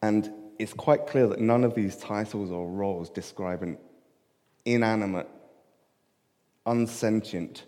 And 0.00 0.30
it's 0.58 0.72
quite 0.72 1.06
clear 1.06 1.26
that 1.26 1.40
none 1.40 1.64
of 1.64 1.74
these 1.74 1.96
titles 1.96 2.50
or 2.50 2.66
roles 2.68 3.10
describe 3.10 3.62
an 3.62 3.76
inanimate, 4.64 5.28
unsentient, 6.64 7.64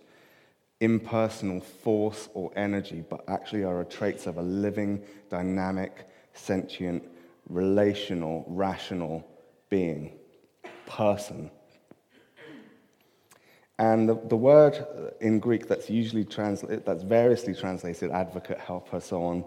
impersonal 0.80 1.60
force 1.60 2.28
or 2.34 2.52
energy, 2.56 3.04
but 3.08 3.24
actually 3.28 3.64
are 3.64 3.82
traits 3.84 4.26
of 4.26 4.38
a 4.38 4.42
living, 4.42 5.02
dynamic, 5.28 6.08
sentient, 6.34 7.02
relational, 7.48 8.44
rational 8.46 9.26
being, 9.70 10.12
person. 10.86 11.50
And 13.80 14.08
the, 14.08 14.14
the 14.28 14.36
word 14.36 14.84
in 15.20 15.38
Greek 15.38 15.68
that's 15.68 15.88
usually 15.88 16.24
translated, 16.24 16.84
that's 16.84 17.02
variously 17.02 17.54
translated 17.54 18.10
advocate, 18.10 18.58
helper, 18.58 19.00
so 19.00 19.22
on, 19.22 19.44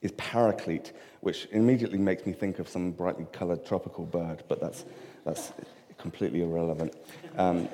is 0.00 0.12
paraclete, 0.12 0.92
which 1.20 1.48
immediately 1.52 1.98
makes 1.98 2.24
me 2.24 2.32
think 2.32 2.58
of 2.58 2.68
some 2.68 2.90
brightly 2.90 3.26
colored 3.32 3.66
tropical 3.66 4.04
bird, 4.04 4.44
but 4.48 4.60
that's, 4.60 4.84
that's 5.24 5.52
completely 5.98 6.42
irrelevant. 6.42 6.94
Um, 7.36 7.68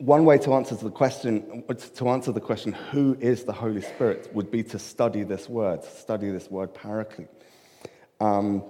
one 0.00 0.24
way 0.24 0.38
to 0.38 0.54
answer 0.54 0.74
the 0.74 0.90
question 0.90 1.62
to 1.94 2.08
answer 2.08 2.32
the 2.32 2.40
question 2.40 2.72
who 2.72 3.14
is 3.20 3.44
the 3.44 3.52
holy 3.52 3.82
spirit 3.82 4.30
would 4.34 4.50
be 4.50 4.62
to 4.62 4.78
study 4.78 5.22
this 5.24 5.46
word 5.46 5.84
study 5.84 6.30
this 6.30 6.50
word 6.50 6.72
paraclete 6.72 7.28
um, 8.18 8.64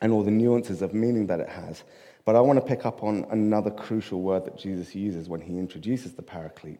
and 0.00 0.12
all 0.12 0.22
the 0.22 0.30
nuances 0.30 0.80
of 0.80 0.94
meaning 0.94 1.26
that 1.26 1.40
it 1.40 1.48
has. 1.48 1.82
But 2.24 2.36
i 2.36 2.40
want 2.40 2.60
to 2.60 2.64
pick 2.64 2.86
up 2.86 3.02
on 3.02 3.26
another 3.30 3.70
crucial 3.70 4.22
word 4.22 4.44
that 4.44 4.56
jesus 4.56 4.94
uses 4.94 5.28
when 5.28 5.40
he 5.40 5.58
introduces 5.58 6.12
the 6.12 6.22
paraclete. 6.22 6.78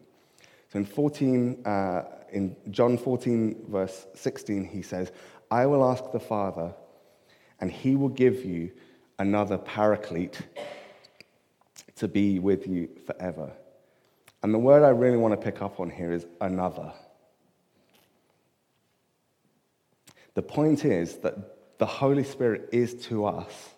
So 0.69 0.79
in 0.79 0.85
14 0.85 1.65
uh, 1.65 2.03
in 2.31 2.55
john 2.69 2.97
14 2.97 3.65
verse 3.67 4.07
16 4.13 4.63
he 4.63 4.81
says 4.81 5.11
i 5.49 5.65
will 5.65 5.83
ask 5.83 6.13
the 6.13 6.19
father 6.19 6.73
and 7.59 7.69
he 7.69 7.97
will 7.97 8.09
give 8.09 8.45
you 8.45 8.71
another 9.19 9.57
paraclete 9.57 10.39
to 11.97 12.07
be 12.07 12.39
with 12.39 12.65
you 12.67 12.87
forever 13.05 13.51
and 14.43 14.53
the 14.53 14.59
word 14.59 14.83
I 14.83 14.89
really 14.89 15.17
want 15.17 15.33
to 15.33 15.43
pick 15.43 15.61
up 15.61 15.79
on 15.79 15.89
here 15.89 16.11
is 16.11 16.25
another. 16.39 16.91
The 20.33 20.41
point 20.41 20.85
is 20.85 21.17
that 21.17 21.77
the 21.77 21.85
Holy 21.85 22.23
Spirit 22.23 22.69
is 22.71 22.93
to 23.05 23.25
us 23.25 23.69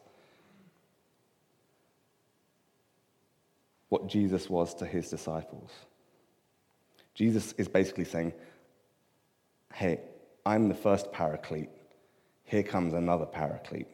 what 3.89 4.07
Jesus 4.07 4.49
was 4.49 4.73
to 4.75 4.85
his 4.85 5.09
disciples. 5.09 5.71
Jesus 7.13 7.53
is 7.53 7.67
basically 7.67 8.05
saying, 8.05 8.33
Hey, 9.73 9.99
I'm 10.45 10.67
the 10.67 10.75
first 10.75 11.11
paraclete. 11.11 11.69
Here 12.43 12.63
comes 12.63 12.93
another 12.93 13.25
paraclete. 13.25 13.87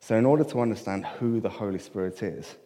So, 0.00 0.16
in 0.16 0.26
order 0.26 0.44
to 0.44 0.60
understand 0.60 1.06
who 1.06 1.40
the 1.40 1.48
Holy 1.48 1.78
Spirit 1.78 2.22
is, 2.22 2.56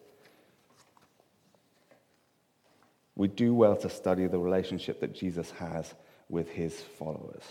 we 3.18 3.26
do 3.26 3.52
well 3.52 3.76
to 3.76 3.90
study 3.90 4.28
the 4.28 4.38
relationship 4.38 5.00
that 5.00 5.12
Jesus 5.12 5.50
has 5.50 5.92
with 6.28 6.48
his 6.48 6.80
followers. 6.80 7.42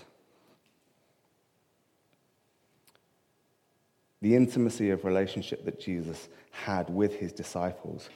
The 4.22 4.34
intimacy 4.34 4.92
of 4.92 5.04
relationship 5.04 5.66
that 5.66 5.80
Jesus 5.80 6.30
had 6.52 6.90
with 6.90 7.20
his 7.20 7.34
disciples 7.34 8.10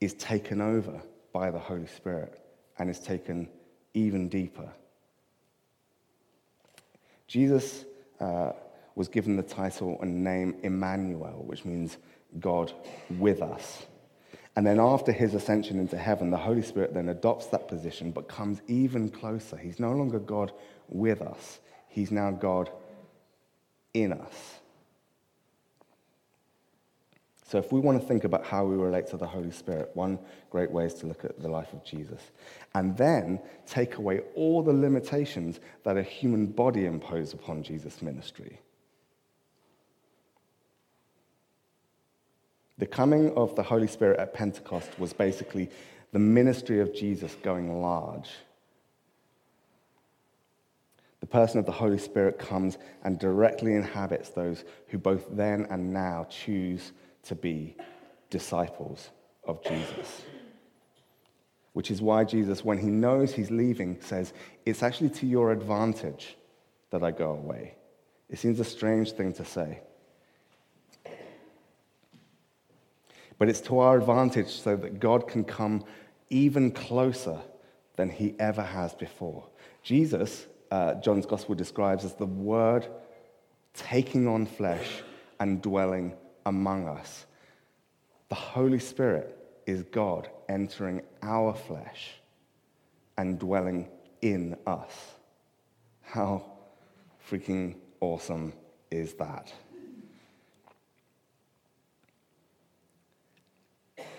is 0.00 0.12
taken 0.14 0.60
over 0.60 1.00
by 1.32 1.52
the 1.52 1.58
Holy 1.58 1.86
Spirit 1.86 2.40
and 2.78 2.90
is 2.90 2.98
taken 2.98 3.48
even 3.94 4.28
deeper. 4.28 4.68
Jesus 7.28 7.84
uh, 8.18 8.52
was 8.96 9.06
given 9.06 9.36
the 9.36 9.42
title 9.44 9.98
and 10.02 10.24
name 10.24 10.56
Emmanuel, 10.64 11.44
which 11.46 11.64
means 11.64 11.96
God 12.40 12.72
with 13.08 13.40
us. 13.40 13.86
And 14.54 14.66
then 14.66 14.78
after 14.78 15.12
his 15.12 15.34
ascension 15.34 15.78
into 15.78 15.96
heaven, 15.96 16.30
the 16.30 16.36
Holy 16.36 16.62
Spirit 16.62 16.92
then 16.92 17.08
adopts 17.08 17.46
that 17.46 17.68
position 17.68 18.10
but 18.10 18.28
comes 18.28 18.60
even 18.68 19.08
closer. 19.08 19.56
He's 19.56 19.80
no 19.80 19.92
longer 19.92 20.18
God 20.18 20.52
with 20.88 21.22
us, 21.22 21.60
he's 21.88 22.10
now 22.10 22.30
God 22.30 22.70
in 23.94 24.12
us. 24.12 24.58
So, 27.52 27.58
if 27.58 27.70
we 27.70 27.80
want 27.80 28.00
to 28.00 28.08
think 28.08 28.24
about 28.24 28.46
how 28.46 28.64
we 28.64 28.76
relate 28.76 29.08
to 29.08 29.18
the 29.18 29.26
Holy 29.26 29.50
Spirit, 29.50 29.90
one 29.92 30.18
great 30.48 30.70
way 30.70 30.86
is 30.86 30.94
to 30.94 31.06
look 31.06 31.22
at 31.22 31.38
the 31.38 31.48
life 31.48 31.70
of 31.74 31.84
Jesus. 31.84 32.30
And 32.74 32.96
then 32.96 33.40
take 33.66 33.96
away 33.98 34.22
all 34.34 34.62
the 34.62 34.72
limitations 34.72 35.60
that 35.84 35.98
a 35.98 36.02
human 36.02 36.46
body 36.46 36.86
imposed 36.86 37.34
upon 37.34 37.62
Jesus' 37.62 38.00
ministry. 38.00 38.58
The 42.78 42.86
coming 42.86 43.32
of 43.34 43.54
the 43.54 43.62
Holy 43.62 43.86
Spirit 43.86 44.18
at 44.18 44.34
Pentecost 44.34 44.98
was 44.98 45.12
basically 45.12 45.70
the 46.12 46.18
ministry 46.18 46.80
of 46.80 46.94
Jesus 46.94 47.34
going 47.42 47.80
large. 47.80 48.30
The 51.20 51.26
person 51.26 51.60
of 51.60 51.66
the 51.66 51.72
Holy 51.72 51.98
Spirit 51.98 52.38
comes 52.38 52.78
and 53.04 53.18
directly 53.18 53.74
inhabits 53.74 54.30
those 54.30 54.64
who 54.88 54.98
both 54.98 55.26
then 55.30 55.66
and 55.70 55.92
now 55.92 56.26
choose 56.28 56.92
to 57.24 57.34
be 57.34 57.76
disciples 58.28 59.10
of 59.44 59.62
Jesus. 59.62 60.22
Which 61.74 61.90
is 61.90 62.02
why 62.02 62.24
Jesus, 62.24 62.64
when 62.64 62.78
he 62.78 62.88
knows 62.88 63.32
he's 63.32 63.50
leaving, 63.50 64.00
says, 64.00 64.32
It's 64.66 64.82
actually 64.82 65.10
to 65.10 65.26
your 65.26 65.52
advantage 65.52 66.36
that 66.90 67.02
I 67.02 67.12
go 67.12 67.30
away. 67.30 67.76
It 68.28 68.38
seems 68.38 68.58
a 68.60 68.64
strange 68.64 69.12
thing 69.12 69.32
to 69.34 69.44
say. 69.44 69.80
But 73.42 73.48
it's 73.48 73.60
to 73.62 73.80
our 73.80 73.98
advantage 73.98 74.50
so 74.50 74.76
that 74.76 75.00
God 75.00 75.26
can 75.26 75.42
come 75.42 75.82
even 76.30 76.70
closer 76.70 77.40
than 77.96 78.08
he 78.08 78.36
ever 78.38 78.62
has 78.62 78.94
before. 78.94 79.42
Jesus, 79.82 80.46
uh, 80.70 80.94
John's 80.94 81.26
gospel 81.26 81.56
describes 81.56 82.04
as 82.04 82.14
the 82.14 82.24
Word 82.24 82.86
taking 83.74 84.28
on 84.28 84.46
flesh 84.46 85.02
and 85.40 85.60
dwelling 85.60 86.14
among 86.46 86.86
us. 86.86 87.26
The 88.28 88.36
Holy 88.36 88.78
Spirit 88.78 89.36
is 89.66 89.82
God 89.82 90.28
entering 90.48 91.02
our 91.20 91.52
flesh 91.52 92.12
and 93.18 93.40
dwelling 93.40 93.88
in 94.20 94.56
us. 94.68 95.16
How 96.02 96.44
freaking 97.28 97.74
awesome 98.00 98.52
is 98.92 99.14
that? 99.14 99.52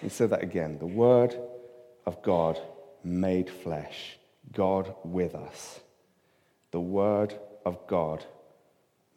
Me 0.03 0.09
say 0.09 0.27
that 0.27 0.43
again. 0.43 0.77
The 0.79 0.85
Word 0.85 1.35
of 2.05 2.21
God 2.21 2.59
made 3.03 3.49
flesh, 3.49 4.17
God 4.51 4.93
with 5.03 5.35
us. 5.35 5.79
The 6.71 6.79
Word 6.79 7.35
of 7.65 7.85
God 7.87 8.25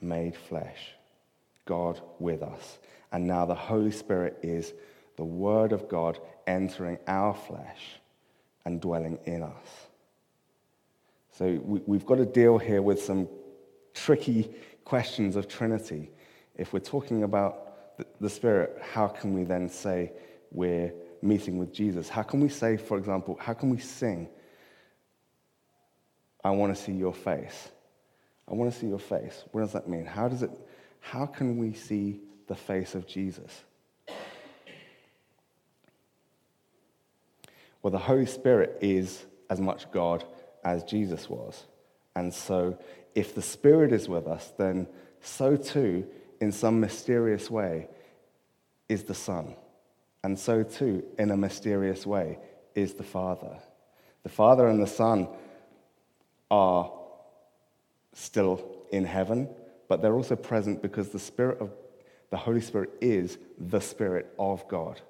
made 0.00 0.36
flesh, 0.36 0.92
God 1.64 2.00
with 2.18 2.42
us. 2.42 2.78
And 3.12 3.26
now 3.26 3.46
the 3.46 3.54
Holy 3.54 3.90
Spirit 3.90 4.38
is 4.42 4.72
the 5.16 5.24
Word 5.24 5.72
of 5.72 5.88
God 5.88 6.18
entering 6.46 6.98
our 7.06 7.34
flesh 7.34 7.98
and 8.64 8.80
dwelling 8.80 9.18
in 9.24 9.42
us. 9.42 9.86
So 11.32 11.60
we, 11.64 11.96
have 11.96 12.06
got 12.06 12.16
to 12.16 12.26
deal 12.26 12.58
here 12.58 12.82
with 12.82 13.02
some 13.02 13.28
tricky 13.94 14.50
questions 14.84 15.36
of 15.36 15.48
Trinity. 15.48 16.10
If 16.56 16.72
we're 16.72 16.80
talking 16.80 17.24
about 17.24 18.18
the 18.20 18.30
Spirit, 18.30 18.78
how 18.92 19.08
can 19.08 19.34
we 19.34 19.44
then 19.44 19.68
say 19.68 20.12
we're 20.50 20.92
meeting 21.22 21.58
with 21.58 21.72
Jesus? 21.72 22.08
How 22.08 22.22
can 22.22 22.40
we 22.40 22.48
say, 22.48 22.76
for 22.76 22.98
example, 22.98 23.38
how 23.40 23.54
can 23.54 23.70
we 23.70 23.78
sing, 23.78 24.28
I 26.44 26.50
want 26.50 26.76
to 26.76 26.80
see 26.80 26.92
your 26.92 27.14
face? 27.14 27.68
I 28.48 28.54
want 28.54 28.72
to 28.72 28.78
see 28.78 28.86
your 28.86 28.98
face. 28.98 29.44
What 29.52 29.62
does 29.62 29.72
that 29.72 29.88
mean? 29.88 30.06
How 30.06 30.28
does 30.28 30.42
it 30.42 30.50
how 31.00 31.24
can 31.24 31.56
we 31.56 31.72
see 31.72 32.20
the 32.48 32.56
face 32.56 32.96
of 32.96 33.06
Jesus? 33.06 33.62
Well, 37.80 37.92
the 37.92 37.98
Holy 37.98 38.26
Spirit 38.26 38.78
is 38.80 39.24
as 39.48 39.60
much 39.60 39.88
God 39.92 40.24
as 40.64 40.82
Jesus 40.82 41.30
was. 41.30 41.64
And 42.16 42.34
so, 42.34 42.76
if 43.14 43.36
the 43.36 43.42
Spirit 43.42 43.92
is 43.92 44.08
with 44.08 44.26
us, 44.26 44.52
then 44.58 44.88
so 45.20 45.56
too, 45.56 46.08
in 46.40 46.50
some 46.50 46.80
mysterious 46.80 47.48
way, 47.48 47.86
is 48.88 49.04
the 49.04 49.14
Son. 49.14 49.54
And 50.26 50.36
so 50.36 50.64
too, 50.64 51.04
in 51.20 51.30
a 51.30 51.36
mysterious 51.36 52.04
way, 52.04 52.40
is 52.74 52.94
the 52.94 53.04
Father. 53.04 53.58
The 54.24 54.28
Father 54.28 54.66
and 54.66 54.82
the 54.82 54.86
Son 54.88 55.28
are 56.50 56.90
still 58.12 58.84
in 58.90 59.04
heaven, 59.04 59.48
but 59.86 60.02
they're 60.02 60.16
also 60.16 60.34
present 60.34 60.82
because 60.82 61.10
the 61.10 61.20
Spirit 61.20 61.60
of 61.60 61.70
the 62.30 62.36
Holy 62.36 62.60
Spirit 62.60 62.90
is 63.00 63.38
the 63.56 63.78
Spirit 63.78 64.34
of 64.36 64.66
God. 64.66 65.00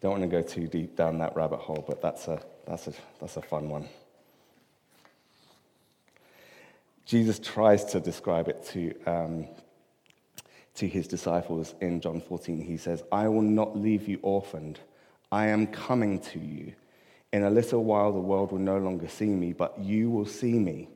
Don't 0.00 0.20
want 0.20 0.22
to 0.22 0.28
go 0.28 0.40
too 0.40 0.68
deep 0.68 0.94
down 0.94 1.18
that 1.18 1.34
rabbit 1.34 1.58
hole, 1.58 1.84
but 1.84 2.00
that's 2.00 2.28
a, 2.28 2.40
that's 2.68 2.86
a, 2.86 2.92
that's 3.18 3.36
a 3.36 3.42
fun 3.42 3.68
one. 3.68 3.88
Jesus 7.04 7.40
tries 7.40 7.84
to 7.86 7.98
describe 7.98 8.46
it 8.46 8.64
to, 8.66 8.94
um, 9.06 9.48
to 10.74 10.88
his 10.88 11.06
disciples 11.06 11.74
in 11.80 12.00
John 12.00 12.20
14. 12.20 12.60
He 12.60 12.76
says, 12.76 13.02
I 13.12 13.28
will 13.28 13.42
not 13.42 13.76
leave 13.76 14.08
you 14.08 14.18
orphaned. 14.22 14.80
I 15.30 15.48
am 15.48 15.66
coming 15.66 16.18
to 16.20 16.38
you. 16.38 16.72
In 17.32 17.44
a 17.44 17.50
little 17.50 17.84
while, 17.84 18.12
the 18.12 18.20
world 18.20 18.52
will 18.52 18.58
no 18.58 18.78
longer 18.78 19.08
see 19.08 19.26
me, 19.26 19.52
but 19.52 19.78
you 19.78 20.10
will 20.10 20.26
see 20.26 20.52
me. 20.58 20.88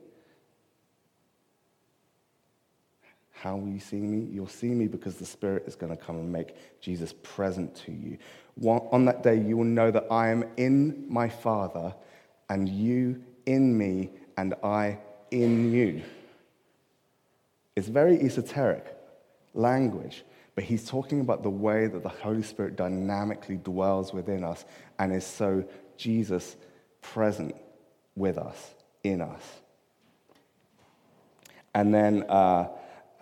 How 3.31 3.55
will 3.55 3.69
you 3.69 3.79
see 3.79 3.97
me? 3.97 4.27
You'll 4.31 4.47
see 4.47 4.69
me 4.69 4.87
because 4.87 5.17
the 5.17 5.25
Spirit 5.25 5.63
is 5.67 5.75
going 5.75 5.95
to 5.95 6.03
come 6.03 6.15
and 6.15 6.31
make 6.31 6.55
Jesus 6.81 7.13
present 7.21 7.75
to 7.85 7.91
you. 7.91 8.17
On 8.65 9.05
that 9.05 9.21
day, 9.21 9.39
you 9.39 9.57
will 9.57 9.63
know 9.63 9.91
that 9.91 10.07
I 10.11 10.29
am 10.29 10.43
in 10.57 11.05
my 11.07 11.29
Father, 11.29 11.93
and 12.49 12.67
you 12.67 13.23
in 13.45 13.77
me, 13.77 14.09
and 14.37 14.55
I 14.63 14.97
in 15.29 15.71
you. 15.71 16.01
It's 17.75 17.87
very 17.87 18.19
esoteric 18.19 18.96
language, 19.57 20.23
but 20.55 20.63
he's 20.63 20.85
talking 20.85 21.19
about 21.19 21.43
the 21.43 21.49
way 21.49 21.87
that 21.87 22.03
the 22.03 22.09
Holy 22.09 22.43
Spirit 22.43 22.75
dynamically 22.75 23.57
dwells 23.57 24.13
within 24.13 24.43
us 24.43 24.65
and 24.99 25.13
is 25.13 25.25
so 25.25 25.63
Jesus 25.97 26.55
present 27.01 27.55
with 28.15 28.37
us, 28.37 28.73
in 29.03 29.21
us. 29.21 29.41
And 31.73 31.93
then 31.93 32.23
uh, 32.27 32.69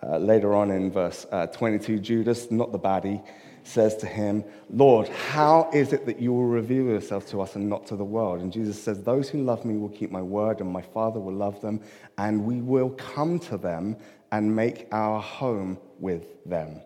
uh, 0.02 0.18
later 0.18 0.54
on 0.54 0.70
in 0.70 0.90
verse 0.90 1.26
uh, 1.30 1.46
22, 1.48 1.98
Judas, 1.98 2.50
not 2.50 2.72
the 2.72 2.78
baddie, 2.78 3.22
says 3.64 3.96
to 3.96 4.06
him, 4.06 4.44
Lord, 4.70 5.08
how 5.08 5.68
is 5.72 5.92
it 5.92 6.06
that 6.06 6.20
you 6.20 6.32
will 6.32 6.46
reveal 6.46 6.84
yourself 6.84 7.26
to 7.30 7.40
us 7.42 7.56
and 7.56 7.68
not 7.68 7.86
to 7.88 7.96
the 7.96 8.04
world? 8.04 8.40
And 8.40 8.52
Jesus 8.52 8.80
says, 8.82 9.02
Those 9.02 9.28
who 9.28 9.42
love 9.42 9.64
me 9.64 9.76
will 9.76 9.88
keep 9.88 10.10
my 10.10 10.22
word, 10.22 10.60
and 10.60 10.70
my 10.70 10.82
Father 10.82 11.18
will 11.18 11.34
love 11.34 11.60
them, 11.60 11.80
and 12.16 12.44
we 12.44 12.60
will 12.60 12.90
come 12.90 13.38
to 13.40 13.58
them 13.58 13.96
and 14.32 14.54
make 14.54 14.88
our 14.92 15.20
home 15.20 15.78
with 15.98 16.44
them. 16.44 16.80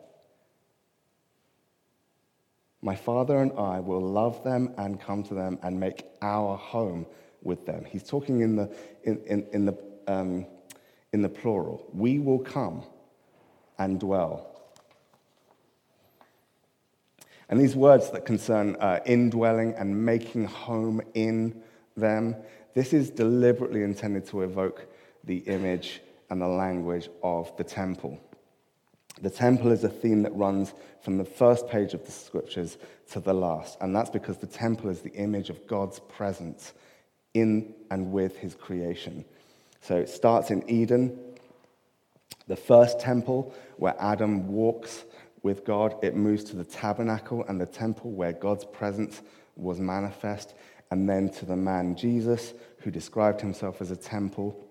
My 2.82 2.96
Father 2.96 3.38
and 3.38 3.52
I 3.58 3.80
will 3.80 4.00
love 4.00 4.42
them 4.42 4.72
and 4.78 5.00
come 5.00 5.22
to 5.24 5.34
them 5.34 5.58
and 5.62 5.78
make 5.78 6.06
our 6.22 6.56
home 6.56 7.06
with 7.42 7.66
them. 7.66 7.84
He's 7.84 8.04
talking 8.04 8.40
in 8.40 8.56
the, 8.56 8.74
in, 9.04 9.20
in, 9.26 9.46
in 9.52 9.66
the, 9.66 9.78
um, 10.06 10.46
in 11.12 11.22
the 11.22 11.28
plural. 11.28 11.86
We 11.92 12.18
will 12.18 12.38
come 12.38 12.84
and 13.78 14.00
dwell. 14.00 14.46
And 17.50 17.60
these 17.60 17.74
words 17.74 18.10
that 18.10 18.24
concern 18.24 18.76
uh, 18.78 19.00
indwelling 19.04 19.74
and 19.74 20.04
making 20.06 20.44
home 20.44 21.02
in 21.14 21.60
them, 21.96 22.36
this 22.74 22.92
is 22.92 23.10
deliberately 23.10 23.82
intended 23.82 24.26
to 24.28 24.42
evoke 24.42 24.86
the 25.24 25.38
image 25.38 26.00
and 26.30 26.40
the 26.40 26.48
language 26.48 27.08
of 27.22 27.54
the 27.56 27.64
temple. 27.64 28.18
The 29.20 29.30
temple 29.30 29.70
is 29.70 29.84
a 29.84 29.88
theme 29.88 30.22
that 30.22 30.34
runs 30.34 30.72
from 31.02 31.18
the 31.18 31.24
first 31.24 31.68
page 31.68 31.92
of 31.92 32.04
the 32.06 32.12
scriptures 32.12 32.78
to 33.10 33.20
the 33.20 33.34
last, 33.34 33.76
and 33.80 33.94
that's 33.94 34.10
because 34.10 34.38
the 34.38 34.46
temple 34.46 34.88
is 34.88 35.00
the 35.00 35.12
image 35.12 35.50
of 35.50 35.66
God's 35.66 35.98
presence 36.00 36.72
in 37.34 37.74
and 37.90 38.12
with 38.12 38.36
his 38.38 38.54
creation. 38.54 39.24
So 39.82 39.96
it 39.96 40.08
starts 40.08 40.50
in 40.50 40.68
Eden, 40.70 41.18
the 42.46 42.56
first 42.56 43.00
temple, 43.00 43.54
where 43.76 43.94
Adam 43.98 44.48
walks 44.48 45.04
with 45.42 45.64
God, 45.64 45.96
it 46.02 46.14
moves 46.14 46.44
to 46.44 46.56
the 46.56 46.64
tabernacle 46.64 47.44
and 47.48 47.60
the 47.60 47.66
temple, 47.66 48.10
where 48.10 48.32
God's 48.32 48.64
presence 48.64 49.22
was 49.56 49.80
manifest, 49.80 50.54
and 50.90 51.08
then 51.08 51.28
to 51.30 51.46
the 51.46 51.56
man 51.56 51.94
Jesus, 51.94 52.52
who 52.78 52.90
described 52.90 53.40
himself 53.40 53.80
as 53.80 53.90
a 53.90 53.96
temple 53.96 54.66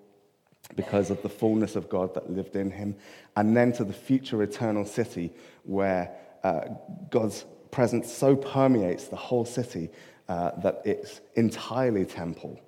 because 0.75 1.09
of 1.09 1.21
the 1.21 1.29
fullness 1.29 1.75
of 1.75 1.89
God 1.89 2.13
that 2.13 2.29
lived 2.29 2.55
in 2.55 2.71
him, 2.71 2.95
and 3.35 3.55
then 3.55 3.71
to 3.73 3.83
the 3.83 3.93
future 3.93 4.41
eternal 4.43 4.85
city, 4.85 5.33
where 5.63 6.11
uh, 6.43 6.61
God's 7.09 7.45
presence 7.71 8.11
so 8.11 8.35
permeates 8.35 9.07
the 9.07 9.15
whole 9.15 9.45
city 9.45 9.89
uh, 10.27 10.51
that 10.61 10.81
it's 10.85 11.21
entirely 11.35 12.05
temple. 12.05 12.59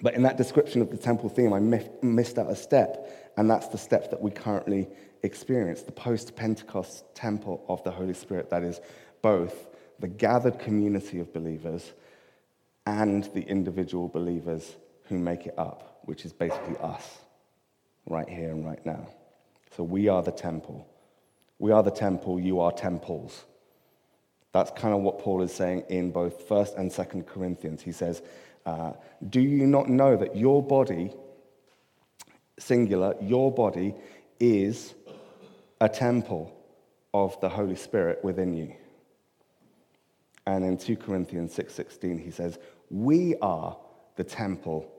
But 0.00 0.14
in 0.14 0.22
that 0.22 0.36
description 0.36 0.82
of 0.82 0.90
the 0.90 0.96
temple 0.96 1.28
theme, 1.28 1.52
I 1.52 1.60
missed 1.60 2.38
out 2.38 2.50
a 2.50 2.56
step 2.56 3.08
and 3.36 3.50
that's 3.50 3.68
the 3.68 3.78
step 3.78 4.10
that 4.10 4.20
we 4.20 4.30
currently 4.30 4.88
experience 5.22 5.82
the 5.82 5.92
post 5.92 6.36
Pentecost 6.36 7.04
temple 7.14 7.64
of 7.68 7.82
the 7.84 7.90
Holy 7.90 8.14
Spirit, 8.14 8.50
that 8.50 8.62
is 8.62 8.80
both 9.22 9.68
the 10.00 10.08
gathered 10.08 10.58
community 10.58 11.20
of 11.20 11.32
believers 11.32 11.92
and 12.86 13.24
the 13.34 13.42
individual 13.42 14.08
believers 14.08 14.76
who 15.04 15.18
make 15.18 15.46
it 15.46 15.54
up, 15.56 15.91
which 16.04 16.24
is 16.24 16.32
basically 16.32 16.76
us, 16.78 17.18
right 18.08 18.28
here 18.28 18.50
and 18.50 18.64
right 18.64 18.84
now. 18.84 19.08
So 19.76 19.82
we 19.82 20.08
are 20.08 20.22
the 20.22 20.32
temple. 20.32 20.86
We 21.58 21.70
are 21.72 21.82
the 21.82 21.90
temple, 21.90 22.40
you 22.40 22.60
are 22.60 22.72
temples. 22.72 23.44
That's 24.52 24.70
kind 24.72 24.94
of 24.94 25.00
what 25.00 25.18
Paul 25.18 25.42
is 25.42 25.54
saying 25.54 25.84
in 25.88 26.10
both 26.10 26.48
1st 26.48 26.76
and 26.76 26.90
2nd 26.90 27.26
Corinthians. 27.26 27.82
He 27.82 27.92
says, 27.92 28.20
uh, 28.66 28.92
Do 29.28 29.40
you 29.40 29.66
not 29.66 29.88
know 29.88 30.16
that 30.16 30.36
your 30.36 30.62
body 30.62 31.12
singular, 32.58 33.14
your 33.20 33.52
body 33.52 33.94
is 34.40 34.94
a 35.80 35.88
temple 35.88 36.54
of 37.12 37.38
the 37.40 37.48
Holy 37.48 37.76
Spirit 37.76 38.22
within 38.22 38.54
you. 38.54 38.74
And 40.46 40.64
in 40.64 40.76
2 40.76 40.96
Corinthians 40.96 41.54
6:16 41.54 42.18
he 42.18 42.30
says, 42.30 42.58
"We 42.90 43.36
are 43.36 43.76
the 44.16 44.24
temple 44.24 44.90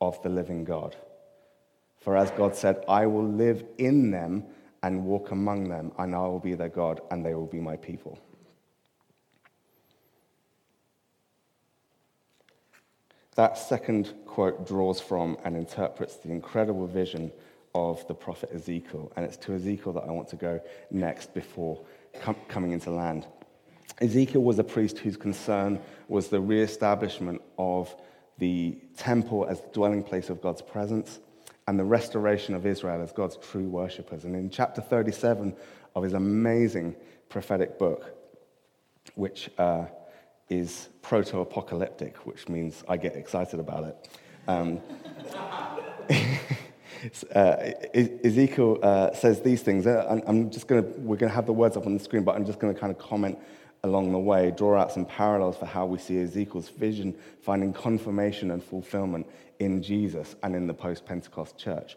of 0.00 0.20
the 0.22 0.28
living 0.28 0.64
God." 0.64 0.96
For 1.96 2.16
as 2.16 2.30
God 2.30 2.54
said, 2.54 2.84
"I 2.88 3.06
will 3.06 3.26
live 3.26 3.64
in 3.76 4.10
them 4.10 4.46
and 4.82 5.04
walk 5.04 5.30
among 5.30 5.68
them, 5.68 5.92
and 5.98 6.14
I 6.14 6.26
will 6.28 6.38
be 6.38 6.54
their 6.54 6.68
God, 6.68 7.00
and 7.10 7.24
they 7.24 7.34
will 7.34 7.46
be 7.46 7.60
my 7.60 7.76
people." 7.76 8.18
That 13.34 13.56
second 13.56 14.14
quote 14.26 14.66
draws 14.66 15.00
from 15.00 15.38
and 15.44 15.56
interprets 15.56 16.16
the 16.16 16.30
incredible 16.30 16.86
vision 16.88 17.30
of 17.74 18.04
the 18.08 18.14
prophet 18.14 18.50
Ezekiel. 18.52 19.12
And 19.14 19.24
it's 19.24 19.36
to 19.38 19.54
Ezekiel 19.54 19.92
that 19.92 20.04
I 20.04 20.10
want 20.10 20.28
to 20.30 20.36
go 20.36 20.60
next 20.90 21.34
before 21.34 21.80
com- 22.20 22.34
coming 22.48 22.72
into 22.72 22.90
land. 22.90 23.26
Ezekiel 24.00 24.42
was 24.42 24.58
a 24.58 24.64
priest 24.64 24.98
whose 24.98 25.16
concern 25.16 25.80
was 26.08 26.28
the 26.28 26.40
re-establishment 26.40 27.42
of 27.58 27.94
the 28.38 28.78
temple 28.96 29.46
as 29.48 29.60
the 29.60 29.68
dwelling 29.68 30.02
place 30.02 30.30
of 30.30 30.40
God's 30.40 30.62
presence 30.62 31.20
and 31.66 31.78
the 31.78 31.84
restoration 31.84 32.54
of 32.54 32.64
Israel 32.64 33.02
as 33.02 33.12
God's 33.12 33.36
true 33.36 33.68
worshippers. 33.68 34.24
And 34.24 34.34
in 34.34 34.48
chapter 34.48 34.80
37 34.80 35.54
of 35.94 36.02
his 36.02 36.14
amazing 36.14 36.96
prophetic 37.28 37.78
book, 37.78 38.14
which 39.14 39.50
uh, 39.58 39.86
is 40.48 40.88
proto 41.02 41.40
apocalyptic, 41.40 42.16
which 42.26 42.48
means 42.48 42.84
I 42.88 42.96
get 42.96 43.16
excited 43.16 43.60
about 43.60 43.84
it. 43.84 44.08
Um, 44.46 44.80
uh, 47.34 47.56
Ezekiel 47.94 48.78
uh, 48.82 49.12
says 49.12 49.42
these 49.42 49.62
things. 49.62 49.86
Uh, 49.86 50.20
I'm 50.26 50.50
just 50.50 50.68
going 50.68 50.82
to, 50.82 50.88
we're 51.00 51.16
going 51.16 51.30
to 51.30 51.34
have 51.34 51.46
the 51.46 51.52
words 51.52 51.76
up 51.76 51.86
on 51.86 51.94
the 51.94 52.02
screen, 52.02 52.24
but 52.24 52.34
I'm 52.34 52.46
just 52.46 52.58
going 52.58 52.72
to 52.72 52.80
kind 52.80 52.90
of 52.90 52.98
comment 52.98 53.38
along 53.84 54.12
the 54.12 54.18
way, 54.18 54.50
draw 54.50 54.80
out 54.80 54.92
some 54.92 55.04
parallels 55.04 55.56
for 55.56 55.66
how 55.66 55.86
we 55.86 55.98
see 55.98 56.20
Ezekiel's 56.20 56.68
vision 56.68 57.14
finding 57.42 57.72
confirmation 57.72 58.50
and 58.50 58.62
fulfillment 58.62 59.26
in 59.58 59.82
Jesus 59.82 60.36
and 60.42 60.54
in 60.54 60.66
the 60.66 60.74
post 60.74 61.04
Pentecost 61.04 61.56
church. 61.58 61.96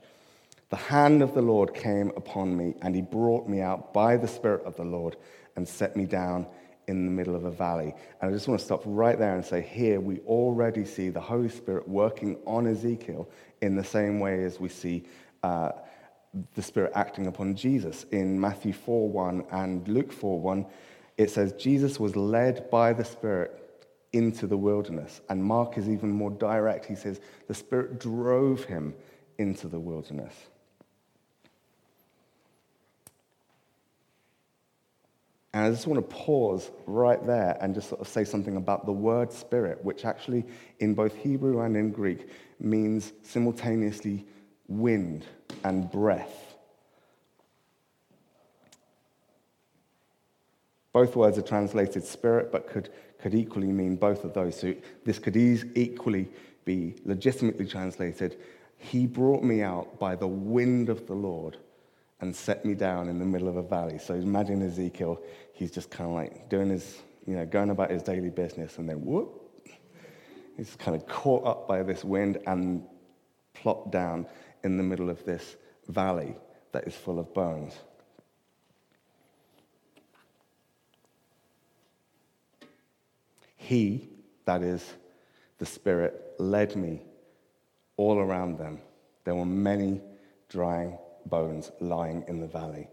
The 0.69 0.77
hand 0.77 1.21
of 1.21 1.33
the 1.33 1.41
Lord 1.41 1.73
came 1.73 2.13
upon 2.15 2.55
me, 2.55 2.75
and 2.81 2.95
he 2.95 3.01
brought 3.01 3.47
me 3.47 3.61
out 3.61 3.93
by 3.93 4.15
the 4.15 4.27
Spirit 4.27 4.63
of 4.63 4.77
the 4.77 4.85
Lord 4.85 5.17
and 5.55 5.67
set 5.67 5.97
me 5.97 6.05
down 6.05 6.47
in 6.87 7.05
the 7.05 7.11
middle 7.11 7.35
of 7.35 7.45
a 7.45 7.51
valley. 7.51 7.93
And 8.21 8.29
I 8.29 8.33
just 8.33 8.47
want 8.47 8.59
to 8.59 8.65
stop 8.65 8.81
right 8.85 9.17
there 9.17 9.35
and 9.35 9.43
say, 9.43 9.61
here 9.61 9.99
we 9.99 10.19
already 10.19 10.85
see 10.85 11.09
the 11.09 11.19
Holy 11.19 11.49
Spirit 11.49 11.87
working 11.87 12.37
on 12.45 12.67
Ezekiel 12.67 13.29
in 13.61 13.75
the 13.75 13.83
same 13.83 14.19
way 14.19 14.43
as 14.43 14.59
we 14.59 14.69
see 14.69 15.03
uh, 15.43 15.71
the 16.55 16.61
Spirit 16.61 16.93
acting 16.95 17.27
upon 17.27 17.55
Jesus. 17.55 18.05
In 18.11 18.39
Matthew 18.39 18.73
4 18.73 19.09
1 19.09 19.45
and 19.51 19.87
Luke 19.87 20.11
4 20.13 20.39
1, 20.39 20.65
it 21.17 21.29
says, 21.29 21.53
Jesus 21.53 21.99
was 21.99 22.15
led 22.15 22.69
by 22.69 22.93
the 22.93 23.05
Spirit 23.05 23.57
into 24.13 24.47
the 24.47 24.57
wilderness. 24.57 25.21
And 25.29 25.43
Mark 25.43 25.77
is 25.77 25.87
even 25.89 26.11
more 26.11 26.31
direct. 26.31 26.85
He 26.85 26.95
says, 26.95 27.21
the 27.47 27.53
Spirit 27.53 27.99
drove 27.99 28.63
him 28.65 28.93
into 29.37 29.67
the 29.67 29.79
wilderness. 29.79 30.33
And 35.53 35.65
I 35.65 35.69
just 35.69 35.85
want 35.85 35.97
to 35.97 36.15
pause 36.15 36.71
right 36.85 37.25
there 37.27 37.57
and 37.59 37.75
just 37.75 37.89
sort 37.89 37.99
of 37.99 38.07
say 38.07 38.23
something 38.23 38.55
about 38.55 38.85
the 38.85 38.93
word 38.93 39.33
spirit, 39.33 39.83
which 39.83 40.05
actually, 40.05 40.45
in 40.79 40.93
both 40.93 41.13
Hebrew 41.15 41.59
and 41.61 41.75
in 41.75 41.91
Greek, 41.91 42.29
means 42.59 43.11
simultaneously 43.23 44.25
wind 44.69 45.25
and 45.65 45.91
breath. 45.91 46.50
Both 50.93 51.15
words 51.15 51.37
are 51.37 51.43
translated 51.43 52.03
spirit, 52.03 52.51
but 52.51 52.67
could, 52.67 52.89
could 53.19 53.33
equally 53.33 53.71
mean 53.71 53.95
both 53.95 54.23
of 54.23 54.33
those. 54.33 54.59
So 54.59 54.73
this 55.05 55.19
could 55.19 55.37
equally 55.37 56.27
be 56.65 56.95
legitimately 57.05 57.65
translated 57.65 58.37
He 58.77 59.05
brought 59.05 59.43
me 59.43 59.61
out 59.61 59.99
by 59.99 60.15
the 60.15 60.27
wind 60.27 60.89
of 60.89 61.05
the 61.05 61.13
Lord 61.13 61.57
and 62.19 62.35
set 62.35 62.65
me 62.65 62.73
down 62.73 63.09
in 63.09 63.19
the 63.19 63.25
middle 63.25 63.47
of 63.47 63.55
a 63.57 63.61
valley. 63.61 63.99
So 63.99 64.15
imagine 64.15 64.61
Ezekiel, 64.63 65.21
he's 65.53 65.71
just 65.71 65.91
kind 65.91 66.09
of 66.09 66.15
like 66.15 66.49
doing 66.49 66.69
his, 66.69 66.99
you 67.27 67.35
know, 67.35 67.45
going 67.45 67.69
about 67.69 67.91
his 67.91 68.01
daily 68.01 68.31
business, 68.31 68.79
and 68.79 68.89
then 68.89 69.05
whoop, 69.05 69.51
he's 70.57 70.75
kind 70.75 70.95
of 70.95 71.07
caught 71.07 71.45
up 71.45 71.67
by 71.67 71.83
this 71.83 72.03
wind 72.03 72.39
and 72.47 72.83
plopped 73.53 73.91
down 73.91 74.25
in 74.63 74.77
the 74.77 74.83
middle 74.83 75.09
of 75.09 75.23
this 75.25 75.57
valley 75.87 76.35
that 76.71 76.87
is 76.87 76.95
full 76.95 77.19
of 77.19 77.31
bones. 77.35 77.73
He, 83.71 84.09
that 84.43 84.63
is, 84.63 84.85
the 85.57 85.65
Spirit, 85.65 86.33
led 86.39 86.75
me 86.75 87.03
all 87.95 88.19
around 88.19 88.57
them. 88.57 88.81
There 89.23 89.33
were 89.33 89.45
many 89.45 90.01
drying 90.49 90.97
bones 91.25 91.71
lying 91.79 92.25
in 92.27 92.41
the 92.41 92.47
valley. 92.47 92.89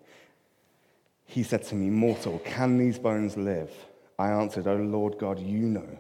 He 1.25 1.43
said 1.43 1.65
to 1.65 1.75
me, 1.75 1.91
Mortal, 1.91 2.39
can 2.45 2.79
these 2.79 2.97
bones 2.97 3.37
live? 3.37 3.73
I 4.21 4.31
answered, 4.31 4.69
O 4.69 4.77
Lord 4.77 5.19
God, 5.19 5.41
you 5.41 5.67
know. 5.67 5.99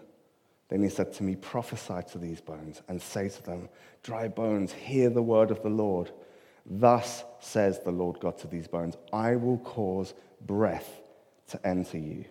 Then 0.68 0.84
he 0.84 0.90
said 0.90 1.12
to 1.14 1.24
me, 1.24 1.34
Prophesy 1.34 2.08
to 2.12 2.18
these 2.18 2.40
bones 2.40 2.80
and 2.86 3.02
say 3.02 3.28
to 3.30 3.42
them, 3.42 3.68
Dry 4.04 4.28
bones, 4.28 4.72
hear 4.72 5.10
the 5.10 5.20
word 5.20 5.50
of 5.50 5.60
the 5.64 5.70
Lord. 5.70 6.12
Thus 6.64 7.24
says 7.40 7.80
the 7.80 7.90
Lord 7.90 8.20
God 8.20 8.38
to 8.38 8.46
these 8.46 8.68
bones, 8.68 8.96
I 9.12 9.34
will 9.34 9.58
cause 9.58 10.14
breath 10.40 11.00
to 11.48 11.66
enter 11.66 11.98
you, 11.98 12.26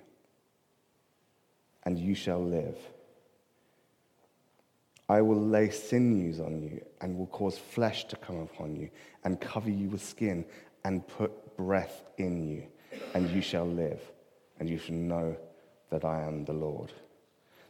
and 1.88 1.98
you 1.98 2.14
shall 2.14 2.44
live. 2.44 2.78
I 5.08 5.22
will 5.22 5.40
lay 5.40 5.70
sinews 5.70 6.42
on 6.42 6.62
you 6.62 6.84
and 7.00 7.18
will 7.18 7.28
cause 7.28 7.58
flesh 7.58 8.04
to 8.10 8.18
come 8.18 8.42
upon 8.42 8.76
you 8.76 8.90
and 9.24 9.40
cover 9.40 9.70
you 9.70 9.88
with 9.88 10.04
skin 10.04 10.44
and 10.84 11.08
put 11.08 11.56
breath 11.56 12.04
in 12.18 12.46
you, 12.46 12.64
and 13.14 13.30
you 13.30 13.42
shall 13.42 13.66
live, 13.66 14.02
and 14.60 14.70
you 14.70 14.78
shall 14.78 14.96
know 14.96 15.38
that 15.90 16.04
I 16.04 16.24
am 16.24 16.44
the 16.44 16.52
Lord. 16.52 16.92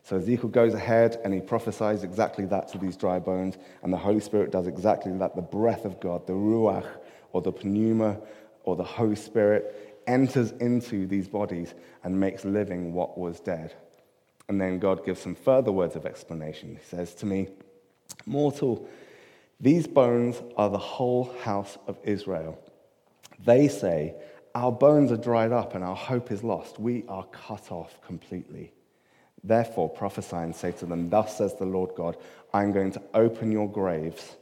So 0.02 0.16
Ezekiel 0.18 0.50
goes 0.50 0.74
ahead 0.74 1.22
and 1.24 1.32
he 1.32 1.40
prophesies 1.40 2.04
exactly 2.04 2.46
that 2.46 2.70
to 2.70 2.80
these 2.80 2.98
dry 2.98 3.20
bones, 3.20 3.60
and 3.84 3.94
the 3.94 3.98
Holy 3.98 4.20
Spirit 4.20 4.50
does 4.50 4.66
exactly 4.66 5.16
that. 5.20 5.36
The 5.36 5.44
breath 5.44 5.86
of 5.86 6.00
God, 6.00 6.26
the 6.26 6.34
Ruach, 6.34 6.90
or 7.34 7.44
the 7.44 7.52
Pneuma, 7.52 8.18
or 8.64 8.76
the 8.76 8.84
Holy 8.84 9.16
Spirit, 9.16 10.02
enters 10.08 10.54
into 10.54 11.06
these 11.06 11.28
bodies 11.28 11.76
and 12.04 12.20
makes 12.20 12.46
living 12.46 12.94
what 12.94 13.16
was 13.16 13.40
dead. 13.40 13.76
And 14.50 14.62
then 14.62 14.80
God 14.80 15.06
gives 15.06 15.22
some 15.22 15.36
further 15.36 15.72
words 15.72 15.96
of 15.96 16.06
explanation. 16.06 16.78
He 16.80 16.86
says 16.86 17.14
to 17.16 17.26
me, 17.26 17.50
Mortal, 18.26 18.88
these 19.60 19.88
bones 19.88 20.42
are 20.56 20.70
the 20.70 20.78
whole 20.78 21.36
house 21.42 21.78
of 21.88 21.98
Israel. 22.04 22.58
They 23.44 23.68
say, 23.68 24.16
Our 24.56 24.72
bones 24.72 25.12
are 25.12 25.18
dried 25.18 25.52
up 25.52 25.76
and 25.76 25.84
our 25.84 25.96
hope 25.96 26.32
is 26.32 26.44
lost. 26.44 26.80
We 26.80 27.04
are 27.08 27.26
cut 27.26 27.72
off 27.72 28.00
completely. 28.06 28.72
Therefore, 29.44 29.90
prophesy 29.90 30.38
and 30.38 30.56
say 30.56 30.72
to 30.74 30.86
them, 30.86 31.10
Thus 31.10 31.38
says 31.38 31.56
the 31.56 31.66
Lord 31.66 31.92
God, 31.96 32.18
I 32.54 32.64
am 32.64 32.72
going 32.72 32.92
to 32.94 33.02
open 33.14 33.52
your 33.52 33.70
graves, 33.70 34.36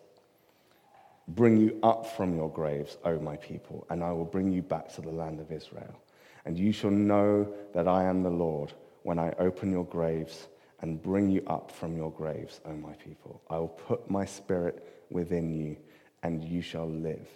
bring 1.27 1.57
you 1.57 1.79
up 1.83 2.05
from 2.15 2.35
your 2.35 2.49
graves, 2.49 2.97
O 3.03 3.19
my 3.19 3.37
people, 3.37 3.85
and 3.89 4.03
I 4.03 4.11
will 4.11 4.25
bring 4.25 4.51
you 4.51 4.61
back 4.61 4.93
to 4.95 5.01
the 5.01 5.09
land 5.09 5.39
of 5.39 5.51
Israel. 5.51 5.99
And 6.45 6.57
you 6.57 6.71
shall 6.71 6.91
know 6.91 7.51
that 7.73 7.87
I 7.87 8.03
am 8.03 8.21
the 8.21 8.29
Lord 8.29 8.73
when 9.05 9.19
I 9.19 9.31
open 9.37 9.71
your 9.71 9.85
graves 9.85 10.47
and 10.81 10.99
bring 10.99 11.29
you 11.29 11.43
up 11.45 11.71
from 11.71 11.95
your 11.95 12.11
graves, 12.11 12.59
O 12.65 12.73
my 12.73 12.93
people. 12.93 13.39
I 13.51 13.59
will 13.59 13.67
put 13.67 14.09
my 14.09 14.25
spirit 14.25 15.05
within 15.11 15.53
you, 15.53 15.77
and 16.23 16.43
you 16.43 16.63
shall 16.63 16.89
live. 16.89 17.27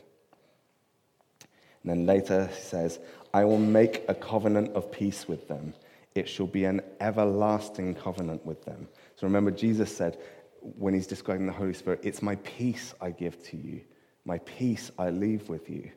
And 1.84 1.92
then 1.92 2.06
later 2.08 2.48
he 2.48 2.60
says, 2.60 2.98
I 3.36 3.46
will 3.46 3.60
make 3.60 4.04
a 4.08 4.16
covenant 4.16 4.72
of 4.72 4.92
peace 4.92 5.28
with 5.28 5.48
them. 5.48 5.76
It 6.16 6.28
shall 6.28 6.48
be 6.48 6.66
an 6.66 6.82
everlasting 7.00 7.94
covenant 7.94 8.44
with 8.48 8.66
them. 8.66 8.88
So 9.16 9.28
remember, 9.28 9.52
Jesus 9.52 9.96
said, 9.96 10.18
when 10.62 10.96
he's 10.96 11.06
describing 11.06 11.46
the 11.46 11.54
Holy 11.54 11.74
Spirit, 11.74 12.00
it's 12.02 12.24
my 12.24 12.36
peace 12.38 12.96
I 13.00 13.12
give 13.12 13.44
to 13.44 13.58
you, 13.58 13.82
my 14.26 14.40
peace 14.40 14.90
I 14.98 15.12
leave 15.12 15.48
with 15.50 15.70
you. 15.70 15.92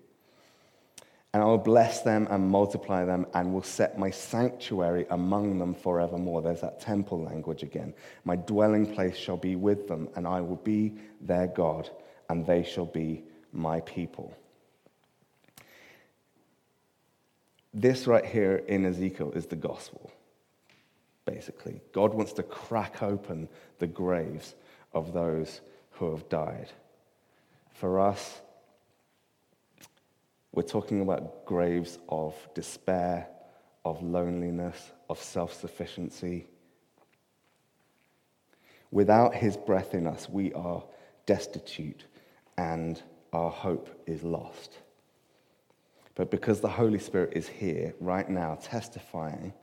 And 1.35 1.42
I 1.42 1.47
will 1.47 1.57
bless 1.57 2.03
them 2.03 2.29
and 2.31 2.51
multiply 2.51 3.07
them 3.07 3.27
and 3.33 3.55
will 3.55 3.62
set 3.62 3.99
my 3.99 4.11
sanctuary 4.11 5.07
among 5.09 5.59
them 5.59 5.75
forevermore. 5.75 6.42
There's 6.42 6.61
that 6.61 6.81
temple 6.81 7.23
language 7.23 7.62
again. 7.62 7.95
My 8.25 8.37
dwelling 8.37 8.92
place 8.92 9.16
shall 9.16 9.38
be 9.38 9.57
with 9.57 9.88
them, 9.88 10.11
and 10.14 10.27
I 10.27 10.42
will 10.42 10.57
be 10.57 10.95
their 11.23 11.47
God, 11.47 11.88
and 12.29 12.47
they 12.47 12.62
shall 12.62 12.85
be 12.85 13.25
my 13.51 13.81
people. 13.81 14.37
This 17.73 18.07
right 18.07 18.27
here 18.27 18.62
in 18.68 18.85
Ezekiel 18.85 19.33
is 19.33 19.47
the 19.47 19.57
gospel, 19.57 20.12
basically. 21.25 21.81
God 21.92 22.12
wants 22.12 22.35
to 22.35 22.42
crack 22.42 23.03
open 23.03 23.49
the 23.79 23.87
graves 23.87 24.55
of 24.92 25.14
those 25.14 25.62
who 25.92 26.11
have 26.11 26.29
died. 26.29 26.71
For 27.73 27.99
us, 27.99 28.41
we're 30.53 30.62
talking 30.62 31.01
about 31.01 31.47
graves 31.47 31.99
of 32.09 32.35
despair, 32.55 33.27
of 33.85 34.03
loneliness, 34.03 34.93
of 35.09 35.19
self 35.19 35.59
sufficiency. 35.59 36.47
Without 38.91 39.35
his 39.35 39.57
breath 39.57 39.95
in 39.95 40.07
us, 40.07 40.29
we 40.29 40.53
are 40.53 40.85
destitute 41.25 42.05
and 42.59 43.03
our 43.33 43.51
hope 43.51 43.88
is 44.07 44.23
lost. 44.23 44.79
But 46.15 46.31
because 46.31 46.61
the 46.61 46.69
Holy 46.69 46.99
Spirit 46.99 47.33
is 47.35 47.49
here 47.49 47.95
right 47.99 48.29
now, 48.29 48.59
testifying 48.61 49.55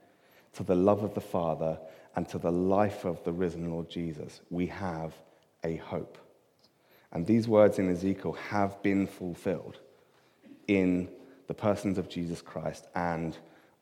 to 0.54 0.64
the 0.64 0.74
love 0.74 1.04
of 1.04 1.14
the 1.14 1.20
Father 1.20 1.78
and 2.16 2.28
to 2.30 2.38
the 2.38 2.50
life 2.50 3.04
of 3.04 3.22
the 3.22 3.32
risen 3.32 3.70
Lord 3.70 3.88
Jesus, 3.88 4.40
we 4.50 4.66
have 4.66 5.14
a 5.62 5.76
hope. 5.76 6.18
And 7.12 7.24
these 7.24 7.46
words 7.46 7.78
in 7.78 7.88
Ezekiel 7.88 8.32
have 8.32 8.82
been 8.82 9.06
fulfilled 9.06 9.78
in 10.78 11.08
the 11.46 11.54
persons 11.54 11.98
of 11.98 12.08
Jesus 12.08 12.40
Christ 12.40 12.86
and 12.94 13.36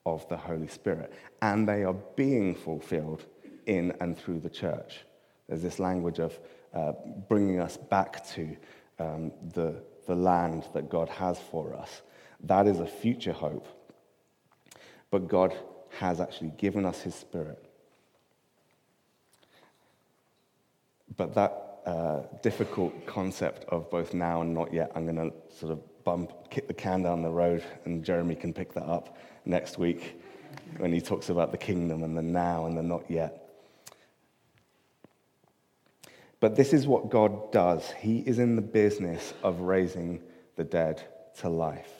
of 0.07 0.29
the 0.29 0.37
Holy 0.37 0.69
Spirit. 0.69 1.13
And 1.43 1.69
they 1.69 1.85
are 1.85 1.97
being 2.17 2.55
fulfilled 2.55 3.27
in 3.67 3.93
and 4.01 4.17
through 4.17 4.41
the 4.41 4.51
church. 4.51 5.01
There's 5.49 5.63
this 5.63 5.79
language 5.79 6.19
of 6.19 6.39
uh, 6.73 6.93
bringing 7.29 7.61
us 7.61 7.77
back 7.77 8.27
to 8.35 8.57
um, 8.99 9.33
the, 9.55 9.83
the 10.07 10.15
land 10.15 10.65
that 10.73 10.89
God 10.89 11.09
has 11.11 11.39
for 11.39 11.75
us. 11.75 12.03
That 12.45 12.67
is 12.67 12.81
a 12.81 12.87
future 12.87 13.33
hope. 13.33 13.67
But 15.11 15.29
God 15.29 15.55
has 15.99 16.21
actually 16.21 16.53
given 16.57 16.87
us 16.87 17.03
His 17.03 17.15
Spirit. 17.15 17.69
but 21.19 21.35
that 21.35 21.81
uh, 21.85 22.21
difficult 22.43 23.07
concept 23.07 23.65
of 23.69 23.91
both 23.91 24.15
now 24.15 24.41
and 24.41 24.55
not 24.55 24.73
yet, 24.73 24.91
I'm 24.95 25.05
going 25.05 25.31
to 25.31 25.37
sort 25.55 25.73
of 25.73 25.98
bump, 26.09 26.33
kick 26.49 26.67
the 26.67 26.73
can 26.73 27.03
down 27.03 27.21
the 27.21 27.29
road, 27.29 27.63
and 27.85 28.03
Jeremy 28.03 28.35
can 28.35 28.55
pick 28.55 28.73
that 28.73 28.87
up 28.87 29.19
next 29.45 29.77
week 29.77 30.19
when 30.79 30.91
he 30.91 31.03
talks 31.03 31.29
about 31.29 31.53
the 31.53 31.59
kingdom 31.59 32.03
and 32.03 32.17
the 32.17 32.23
now 32.23 32.65
and 32.65 32.79
the 32.79 32.83
not 32.83 33.11
yet. 33.11 33.51
But 36.41 36.57
this 36.57 36.73
is 36.73 36.87
what 36.87 37.11
God 37.11 37.53
does. 37.53 37.91
He 37.91 38.21
is 38.21 38.39
in 38.39 38.57
the 38.57 38.63
business 38.63 39.35
of 39.43 39.61
raising 39.61 40.23
the 40.57 40.65
dead 40.65 41.03
to 41.41 41.51
life. 41.51 41.93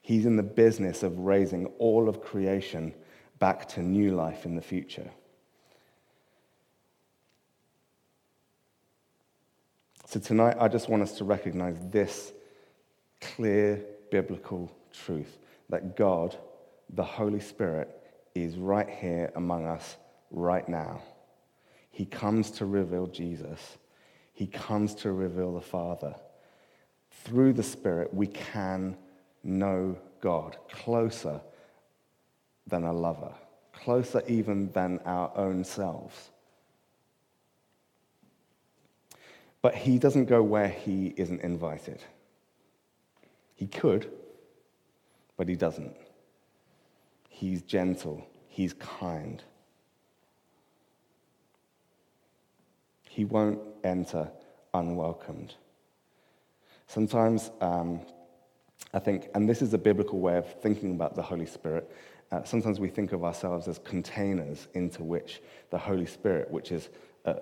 He's 0.00 0.26
in 0.26 0.34
the 0.34 0.42
business 0.42 1.04
of 1.04 1.20
raising 1.20 1.66
all 1.78 2.08
of 2.08 2.20
creation 2.20 2.94
back 3.38 3.68
to 3.68 3.80
new 3.80 4.10
life 4.16 4.44
in 4.44 4.56
the 4.56 4.60
future. 4.60 5.08
So 10.12 10.20
tonight, 10.20 10.58
I 10.60 10.68
just 10.68 10.90
want 10.90 11.02
us 11.02 11.12
to 11.12 11.24
recognize 11.24 11.78
this 11.90 12.34
clear 13.22 13.82
biblical 14.10 14.70
truth 14.92 15.38
that 15.70 15.96
God, 15.96 16.36
the 16.90 17.02
Holy 17.02 17.40
Spirit, 17.40 17.88
is 18.34 18.56
right 18.56 18.90
here 18.90 19.32
among 19.36 19.64
us 19.64 19.96
right 20.30 20.68
now. 20.68 21.00
He 21.90 22.04
comes 22.04 22.50
to 22.50 22.66
reveal 22.66 23.06
Jesus, 23.06 23.78
He 24.34 24.46
comes 24.46 24.94
to 24.96 25.12
reveal 25.12 25.54
the 25.54 25.62
Father. 25.62 26.14
Through 27.24 27.54
the 27.54 27.62
Spirit, 27.62 28.12
we 28.12 28.26
can 28.26 28.98
know 29.42 29.96
God 30.20 30.58
closer 30.70 31.40
than 32.66 32.84
a 32.84 32.92
lover, 32.92 33.32
closer 33.72 34.22
even 34.28 34.70
than 34.72 35.00
our 35.06 35.32
own 35.38 35.64
selves. 35.64 36.32
But 39.62 39.76
he 39.76 39.98
doesn't 39.98 40.24
go 40.24 40.42
where 40.42 40.68
he 40.68 41.14
isn't 41.16 41.40
invited. 41.40 42.02
He 43.54 43.68
could, 43.68 44.10
but 45.36 45.48
he 45.48 45.54
doesn't. 45.54 45.96
He's 47.28 47.62
gentle, 47.62 48.26
he's 48.48 48.74
kind. 48.74 49.42
He 53.08 53.24
won't 53.24 53.60
enter 53.84 54.30
unwelcomed. 54.74 55.54
Sometimes 56.88 57.50
um, 57.60 58.00
I 58.92 58.98
think, 58.98 59.28
and 59.34 59.48
this 59.48 59.62
is 59.62 59.72
a 59.72 59.78
biblical 59.78 60.20
way 60.20 60.36
of 60.36 60.60
thinking 60.60 60.92
about 60.92 61.14
the 61.14 61.22
Holy 61.22 61.46
Spirit. 61.46 61.90
Uh, 62.30 62.42
sometimes 62.44 62.80
we 62.80 62.88
think 62.88 63.12
of 63.12 63.24
ourselves 63.24 63.68
as 63.68 63.78
containers 63.78 64.68
into 64.74 65.02
which 65.02 65.40
the 65.70 65.78
Holy 65.78 66.06
Spirit, 66.06 66.50
which 66.50 66.72
is 66.72 66.88
a, 67.24 67.36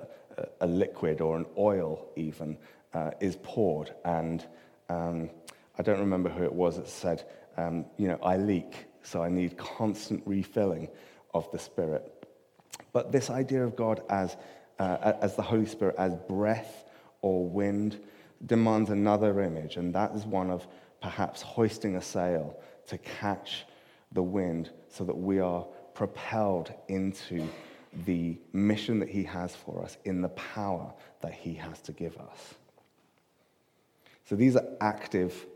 a 0.61 0.67
liquid 0.67 1.21
or 1.21 1.37
an 1.37 1.47
oil 1.57 2.09
even, 2.17 2.57
uh, 2.95 3.11
is 3.21 3.37
poured. 3.43 3.95
And 4.05 4.47
um, 4.89 5.31
I 5.79 5.83
don't 5.83 6.01
remember 6.01 6.29
who 6.29 6.45
it 6.45 6.53
was 6.53 6.77
that 6.77 6.89
said, 6.89 7.25
um, 7.57 7.85
you 7.97 8.09
know, 8.09 8.19
I 8.23 8.37
leak, 8.37 8.87
so 9.03 9.23
I 9.23 9.29
need 9.29 9.57
constant 9.57 10.23
refilling 10.27 10.89
of 11.35 11.51
the 11.53 11.59
Spirit. 11.59 12.27
But 12.93 13.13
this 13.13 13.31
idea 13.31 13.65
of 13.65 13.77
God 13.77 14.03
as, 14.09 14.37
uh, 14.79 15.13
as 15.21 15.37
the 15.37 15.43
Holy 15.43 15.67
Spirit, 15.67 15.97
as 15.99 16.15
breath 16.29 16.85
or 17.23 17.47
wind, 17.47 18.01
demands 18.47 18.91
another 18.91 19.43
image, 19.43 19.77
and 19.77 19.95
that 19.95 20.13
is 20.15 20.25
one 20.25 20.51
of 20.51 20.67
perhaps 21.03 21.43
hoisting 21.43 21.97
a 21.97 22.03
sail 22.03 22.59
to 22.87 22.99
catch 22.99 23.67
the 24.13 24.23
wind 24.23 24.71
so 24.89 25.05
that 25.05 25.17
we 25.17 25.39
are 25.39 25.67
propelled 25.95 26.73
into 26.89 27.47
the 28.07 28.39
mission 28.53 29.01
that 29.01 29.09
He 29.09 29.25
has 29.25 29.55
for 29.55 29.83
us 29.83 29.97
in 30.05 30.23
the 30.23 30.29
power 30.31 30.93
that 31.21 31.33
He 31.33 31.55
has 31.55 31.81
to 31.83 31.93
give 31.93 32.17
us. 32.19 32.55
So 34.25 34.37
these 34.37 34.57
are 34.57 34.67
active 34.81 35.47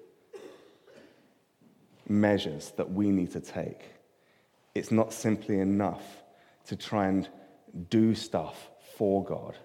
measures 2.08 2.72
that 2.76 2.90
we 2.90 3.10
need 3.10 3.32
to 3.32 3.40
take. 3.40 3.82
It's 4.74 4.90
not 4.90 5.12
simply 5.12 5.60
enough 5.60 6.02
to 6.66 6.76
try 6.76 7.06
and 7.06 7.28
do 7.90 8.14
stuff 8.14 8.70
for 8.96 9.24
God. 9.24 9.56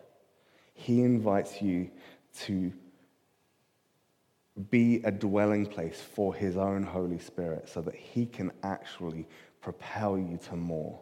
He 0.74 1.02
invites 1.02 1.62
you 1.62 1.90
to 2.42 2.72
be 4.70 5.02
a 5.04 5.12
dwelling 5.12 5.66
place 5.66 6.02
for 6.02 6.34
His 6.34 6.58
own 6.58 6.84
Holy 6.84 7.20
Spirit 7.20 7.68
so 7.70 7.82
that 7.82 7.96
He 7.96 8.26
can 8.26 8.52
actually 8.64 9.28
propel 9.62 10.18
you 10.18 10.40
to 10.50 10.56
more. 10.56 11.00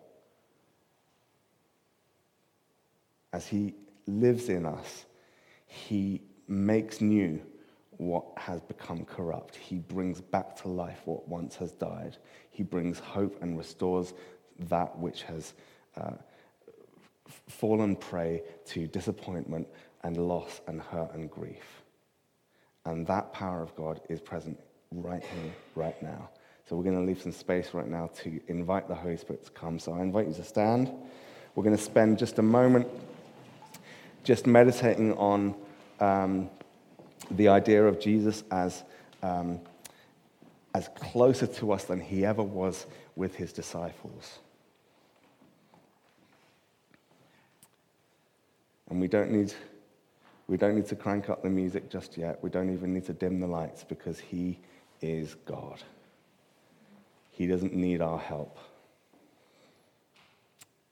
As 3.33 3.47
He 3.47 3.73
lives 4.05 4.49
in 4.49 4.65
us, 4.65 5.05
He 5.65 6.21
makes 6.47 7.01
new 7.01 7.41
what 7.97 8.25
has 8.37 8.61
become 8.61 9.03
corrupt. 9.05 9.55
He 9.55 9.79
brings 9.79 10.21
back 10.21 10.55
to 10.61 10.67
life 10.67 11.01
what 11.05 11.27
once 11.27 11.55
has 11.55 11.71
died. 11.71 12.17
He 12.51 12.63
brings 12.63 12.99
hope 12.99 13.41
and 13.41 13.57
restores 13.57 14.13
that 14.59 14.97
which 14.97 15.23
has 15.23 15.53
uh, 15.95 16.11
fallen 17.49 17.95
prey 17.95 18.43
to 18.65 18.87
disappointment 18.87 19.67
and 20.03 20.17
loss 20.17 20.61
and 20.67 20.81
hurt 20.81 21.13
and 21.13 21.29
grief. 21.29 21.83
And 22.85 23.05
that 23.07 23.33
power 23.33 23.61
of 23.61 23.75
God 23.75 23.99
is 24.09 24.21
present 24.21 24.57
right 24.91 25.23
here, 25.23 25.51
right 25.75 26.01
now. 26.01 26.29
So 26.69 26.75
we're 26.75 26.83
going 26.83 26.97
to 26.97 27.03
leave 27.03 27.21
some 27.21 27.31
space 27.31 27.73
right 27.73 27.87
now 27.87 28.09
to 28.23 28.39
invite 28.47 28.87
the 28.87 28.95
Holy 28.95 29.17
Spirit 29.17 29.43
to 29.45 29.51
come. 29.51 29.79
So 29.79 29.93
I 29.93 30.01
invite 30.01 30.27
you 30.27 30.33
to 30.35 30.43
stand. 30.43 30.91
We're 31.55 31.63
going 31.63 31.75
to 31.75 31.81
spend 31.81 32.19
just 32.19 32.39
a 32.39 32.43
moment 32.43 32.87
just 34.23 34.45
meditating 34.45 35.13
on 35.13 35.55
um, 35.99 36.49
the 37.31 37.47
idea 37.47 37.85
of 37.85 37.99
Jesus 37.99 38.43
as, 38.51 38.83
um, 39.23 39.59
as 40.73 40.89
closer 40.99 41.47
to 41.47 41.71
us 41.71 41.85
than 41.85 41.99
he 41.99 42.25
ever 42.25 42.43
was 42.43 42.85
with 43.15 43.35
his 43.35 43.51
disciples. 43.53 44.39
And 48.89 49.01
we 49.01 49.07
don't 49.07 49.31
need 49.31 49.53
we 50.47 50.55
don't 50.55 50.75
need 50.75 50.87
to 50.87 50.95
crank 50.95 51.29
up 51.29 51.43
the 51.43 51.49
music 51.49 51.89
just 51.89 52.17
yet. 52.17 52.41
We 52.41 52.49
don't 52.49 52.71
even 52.71 52.93
need 52.93 53.05
to 53.07 53.13
dim 53.13 53.39
the 53.39 53.47
lights 53.47 53.83
because 53.83 54.19
He 54.19 54.59
is 55.01 55.35
God. 55.45 55.83
He 57.31 57.47
doesn't 57.47 57.75
need 57.75 58.01
our 58.01 58.17
help. 58.17 58.57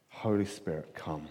Holy 0.09 0.45
Spirit, 0.45 0.93
come. 0.93 1.29